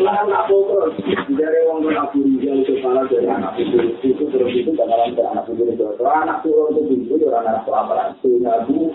[0.01, 1.05] Lah anak buku
[1.37, 5.45] dari orang tua aku dia itu kepala dari anak buku itu terus itu dalam anak
[5.53, 5.85] buku itu.
[6.01, 8.17] Anak turun itu itu orang anak pelaparan.
[8.25, 8.89] Punya bu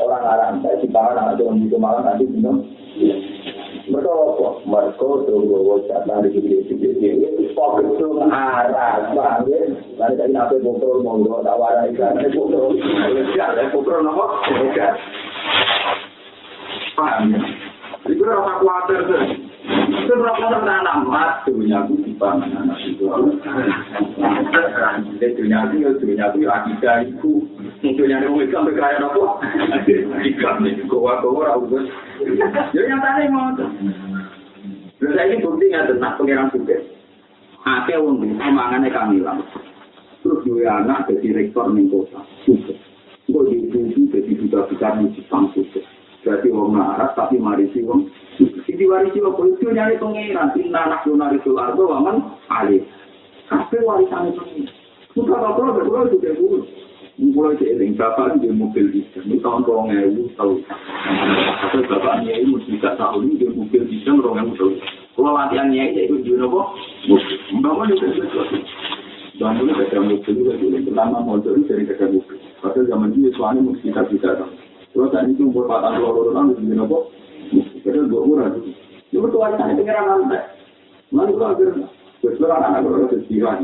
[0.00, 2.64] orang arah di pangan anak turun itu malam nanti minum.
[3.90, 4.48] Mereka apa?
[4.62, 7.50] Mereka tunggu wajah dari gede-gede ini.
[7.58, 9.10] Fokus itu arah.
[9.10, 9.66] Paham ya?
[9.98, 11.42] Nanti tadi nabi bukro monggo.
[11.42, 12.14] Tak warai kan.
[12.22, 12.70] Ini bukro.
[13.10, 13.58] Legat.
[13.58, 14.26] Ya bukro apa?
[14.62, 14.94] Legat.
[16.94, 17.40] Paham ya?
[18.06, 19.22] Itu rasa khawatir tuh.
[19.90, 21.10] Itu rasa tanam.
[21.10, 23.10] Mas, dunia itu di pangan anak itu.
[25.18, 27.32] Jadi dunia itu ya dunia itu akidah itu.
[27.82, 29.24] Dunia itu sampai kaya apa?
[30.22, 30.78] Ikan nih.
[30.86, 31.66] Gowa-gowa rauh.
[32.20, 33.70] Ya nyatane ngoten.
[35.00, 36.76] Lha saiki bukti ngaten nak pengiran juga.
[37.64, 39.40] Ake wong iki omangane Kamila.
[40.20, 42.20] Terus duwe anak dadi rektor ning kota.
[43.30, 45.80] Kok dibuji dadi duta-duta musik kampus.
[46.20, 48.12] Berarti wong larat tapi mari si wong.
[48.68, 50.52] Sidi warisi apa itu nyari pengiran.
[50.60, 52.84] Inna anak lunari sulardo waman alih.
[53.48, 54.68] Kabeh warisan itu.
[55.10, 56.62] Sudah apa-apa, betul itu
[57.28, 60.64] mulai di eling bapak di mobil bisa ini tahun rong ewu tahu.
[61.68, 63.20] Atau bapaknya ini mesti tidak tahu.
[63.28, 64.72] Ini di mobil bisa rong ewu tahu.
[65.12, 66.62] Kalau latihannya itu itu juga apa?
[67.60, 68.56] Bapak itu sesuatu
[69.40, 73.32] bangun itu ada mobil juga dulu pertama motor itu dari kerja mobil padahal zaman itu
[73.32, 74.52] suami mesti tidak bisa tahu.
[74.92, 76.98] Kalau tadi itu umur patah dua puluh tahun itu apa?
[77.80, 80.42] Padahal dua murah itu tuan itu pengiran lantai
[81.10, 81.86] akhirnya
[82.20, 83.58] sesuatu anak-anak itu sesiran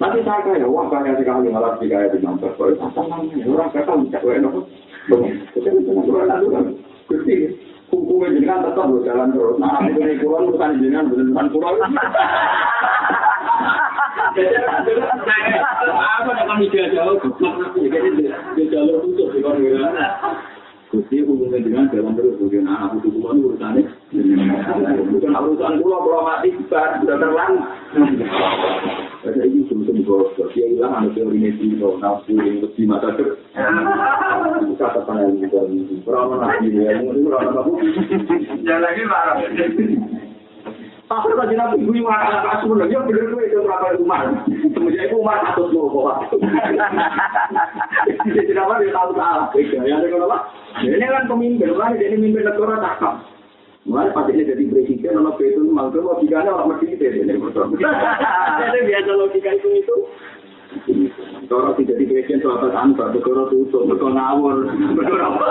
[0.00, 2.56] Nanti saya kaya, wah kaya sekali malah kaya di nomor.
[2.56, 3.92] Kalau apa namanya, orang kata
[5.84, 6.64] ngobrol lalu kan,
[7.04, 7.52] gusti.
[7.92, 9.60] Hukumnya jenengan tetap lo jalan terus.
[9.60, 11.74] Nah, itu nih kurang bukan jenengan, bukan kurang.
[15.90, 17.20] Apa yang kami jauh,
[17.76, 19.94] jadi jalur tutup di konweran.
[20.90, 23.86] Gusti hubungan dengan jalan terus bagian anak itu bukan urusannya.
[25.06, 27.54] Bukan urusan pulau pulau mati bar sudah terlang.
[29.22, 30.34] Ada ini sebetulnya bos.
[30.50, 33.38] Dia hilang ada teori medis kalau nafsu yang lebih mata ter.
[34.82, 35.62] Kata panel juga.
[36.02, 36.98] Berapa lagi ya?
[37.06, 37.72] Mungkin berapa kamu?
[38.66, 39.36] Jangan lagi marah.
[41.10, 44.30] Tapi kalau nabi ibu yang anak anak asuh lagi, ya bener itu berapa rumah.
[44.46, 46.22] Kemudian itu rumah atau semua bawa.
[48.30, 49.50] Jadi apa dia tahu salah.
[49.58, 50.38] Ya ada kalau
[50.86, 53.26] Ini kan pemimpin, kan jadi pemimpin negara takam.
[53.90, 57.26] Mulai pas ini jadi presiden, orang itu logikanya orang mesti ini.
[57.26, 59.96] Ini biasa logika itu itu.
[61.50, 64.62] Kalau tidak di presiden suatu tanpa, negara tutup, negara ngawur,
[64.94, 65.46] negara apa?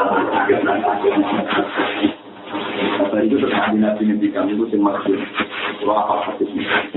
[2.99, 5.18] Apa itu terjadi nabi nabi kami itu yang maksud
[5.78, 6.45] kalau apa pasti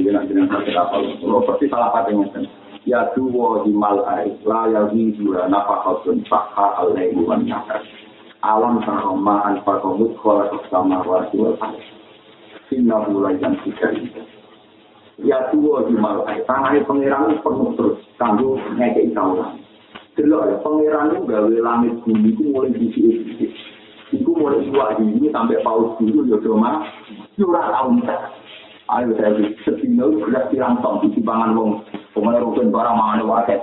[0.01, 0.97] dengan dengan sakit apa?
[1.21, 2.45] Kalau pasti salah patenya kan
[2.89, 4.33] ya dua di malai.
[4.49, 7.85] La ya di dua nafakatun fakha alaihi wa nakar
[8.43, 11.55] alam sama anfakomut kola sama wasi wal
[12.73, 13.93] inna mulai dan tiga.
[15.21, 16.41] Ya dua di malai.
[16.49, 18.01] Tangannya pengiran penuh terus.
[18.17, 19.63] Kanggo ngekei taulan
[20.13, 23.49] Delok ya, pangeran itu gawe langit bumi itu mulai bisi-bisi.
[24.13, 26.85] Iku mulai dua ini sampai paus dulu ya cuma
[27.33, 28.05] curah tahun
[28.91, 31.87] Ayo saya sedino belas pirang tong di timbangan wong
[32.19, 33.63] pemain rukun barang mangan waket.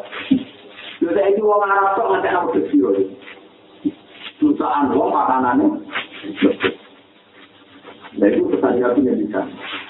[1.04, 2.96] Yo saya itu wong Arab kok ngantek aku kecil.
[4.40, 5.68] Jutaan wong makanannya.
[8.16, 9.42] Nah itu pesan Nabi yang bisa.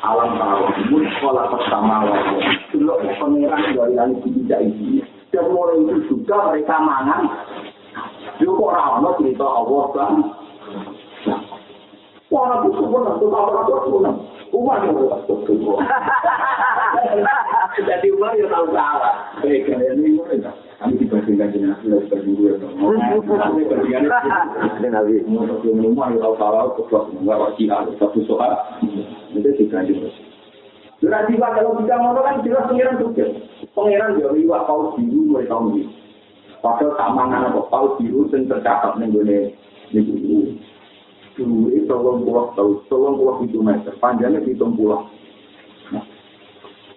[0.01, 2.37] Alam tahu, mun sekolah pertama waktu.
[2.73, 5.05] Dulu pangeran dari langit tidak ini.
[5.29, 7.21] Dan mulai itu juga mereka mangan.
[8.41, 10.13] Yo kok ora cerita Allah kan.
[12.29, 13.97] Wah, aku pun aku tahu aku
[14.49, 15.33] Umar yang berlaku
[17.89, 19.13] Jadi Umar yang tahu salah.
[19.39, 20.17] Baik, ini
[20.79, 22.55] Kami dibandingkan dengan hasil sebagai gue.
[23.67, 25.27] Bandingannya Nabi.
[25.27, 27.67] mau tapi minum ayo tahu salah kebetulan nggak wajib
[27.99, 28.51] satu soal
[29.35, 30.15] itu dibanding terus.
[31.03, 33.27] Berarti pak kalau kita ngomong kan jelas pengiran juga.
[33.75, 35.83] Pengiran dia liwat paus biru mulai tahun ini.
[36.63, 39.43] Padahal tamangan apa paus biru yang tercatat nih gue nih
[41.39, 45.07] dulu itu tolong pulau tahu tolong pulau itu meter panjangnya hitung pulau.
[45.95, 46.03] Nah,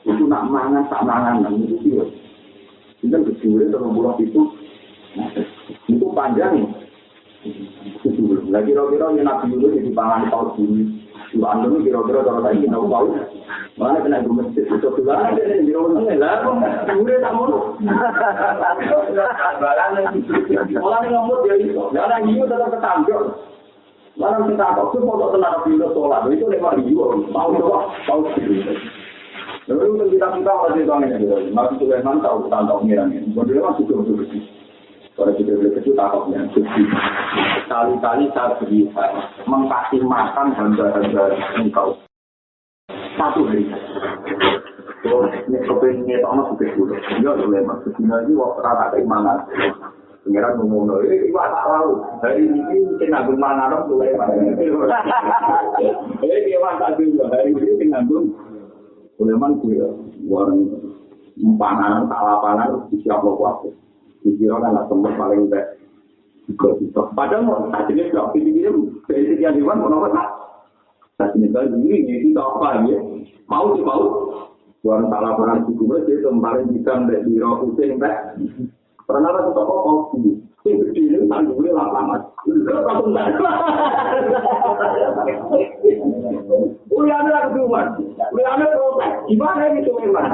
[0.02, 2.02] itu nak mangan tak mangan itu dia.
[3.06, 4.42] Itu kecil tolong pulau itu
[5.86, 6.66] itu panjang
[8.52, 11.02] Lagi kira-kira yang Nabi Yunus jadi pangan paus bumi.
[11.34, 13.10] Lu anu kira-kira kalau tadi tahu paus.
[13.74, 16.38] Mana kena gue masjid itu dulu ada yang di rumah lah.
[16.86, 17.74] Gue tak mau.
[20.78, 21.82] Malah ngomong dia itu.
[21.90, 23.24] Karena hiu tetap ketanggul.
[24.12, 25.00] Malah kita kok tuh
[25.32, 27.24] tenang Nabi Yunus sholat itu lewat hiu.
[27.32, 28.60] Mau coba paus bumi.
[29.70, 31.52] Lalu untuk kita kita masih tahu ini.
[31.56, 33.20] Nabi Sulaiman tahu tentang pengirangnya.
[33.32, 34.42] Bagaimana masuk ke betul
[35.12, 36.82] kalau kita beli kecil takutnya suci.
[37.68, 39.08] Kali-kali saya berusaha
[39.44, 41.24] mengkasih makan hamba-hamba
[41.60, 42.00] engkau.
[43.20, 43.68] Satu hari.
[45.02, 46.94] Ini kepengen ini sama suka dulu.
[47.20, 47.84] Ya, boleh mas.
[47.84, 49.38] Sebina ini waktu rata keimanan.
[50.22, 51.98] Pengiran ngomong, eh, iwak tak lalu.
[52.22, 54.30] Hari ini mungkin nanggung mana dong, boleh mas.
[56.22, 57.26] Eh, iwak tak dulu.
[57.26, 58.26] Hari ini mungkin nanggung.
[59.18, 59.82] Boleh mas, gue.
[60.30, 60.62] Warang
[61.58, 63.74] panan, tak lapanan, siap lo kuasa.
[64.22, 65.66] Dikira kan lah tempat paling baik.
[66.46, 67.10] Juga.
[67.14, 68.66] Padahal mau tak jenis gak ini
[69.06, 70.28] dari sekian hewan mau nomor tak.
[71.18, 72.98] Tak jenis gak ini tak apa ya.
[73.50, 74.02] Mau sih mau.
[74.82, 78.34] Bukan tak laporan suku gue jadi kemarin bisa mbak di roh usin mbak.
[79.06, 80.38] Tetap kok mau sih.
[80.62, 82.22] Sing gede ini tanggung gue lapangan.
[82.46, 83.34] Enggak langsung mbak.
[86.86, 87.86] Uliane lah keduman.
[88.30, 89.10] Uliane protes.
[89.26, 90.26] Gimana ini tuh memang?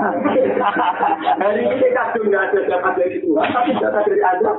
[1.41, 4.53] Hari ini kadung nggak ada zakat dari Tuhan, tapi zakat dari Anda.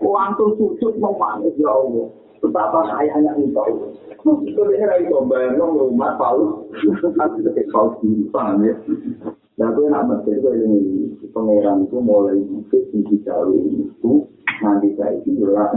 [0.00, 2.08] Langsung sujud mau manis ya Allah.
[2.40, 3.92] Betapa kayanya engkau.
[4.22, 6.72] Sebenarnya lagi bayang rumah Paulus.
[6.72, 8.74] Ketika Paulus di paham ya.
[9.60, 14.12] Nah, gue nak masjid gue ini pangeran itu mulai bukit di jauh itu
[14.64, 15.76] nanti saya itu jelas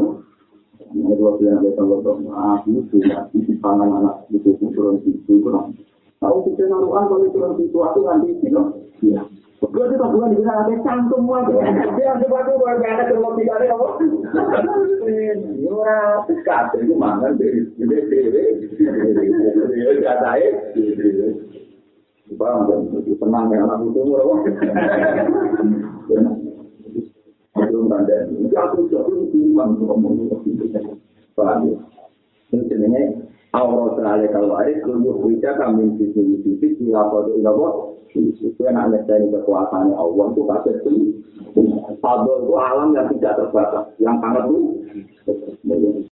[0.95, 5.76] Kedua bilang dia kalau aku sudah di pangan anak itu turun situ kurang.
[6.23, 8.47] Tahu kita naruhan kalau turun situ aku nanti itu.
[9.03, 9.28] Iya.
[9.59, 11.51] Gue itu bukan di sana ada cantum aja.
[11.99, 13.88] Dia ada batu buat anak ke mobil ada apa?
[15.67, 18.55] Ora sekat itu mana dari dari dari
[20.95, 21.26] dari
[22.26, 22.36] ada ya.
[22.41, 22.57] Bang,
[23.21, 24.41] tenang ya anak itu murah.
[27.55, 28.15] belum tanda.
[28.34, 28.55] Itu
[28.97, 30.13] aku lebih uang ngomong
[30.43, 30.69] itu.
[31.36, 31.76] Paham ya?
[32.55, 33.01] Ini jenisnya
[33.51, 37.73] Aurot ala kalwaris Keluh wija kami sisi sisi Kila kodo ila bot
[38.15, 40.93] Itu yang anak dari kekuasaannya Allah Itu kasih itu
[41.99, 44.59] Fadol itu alam yang tidak terbatas Yang sangat itu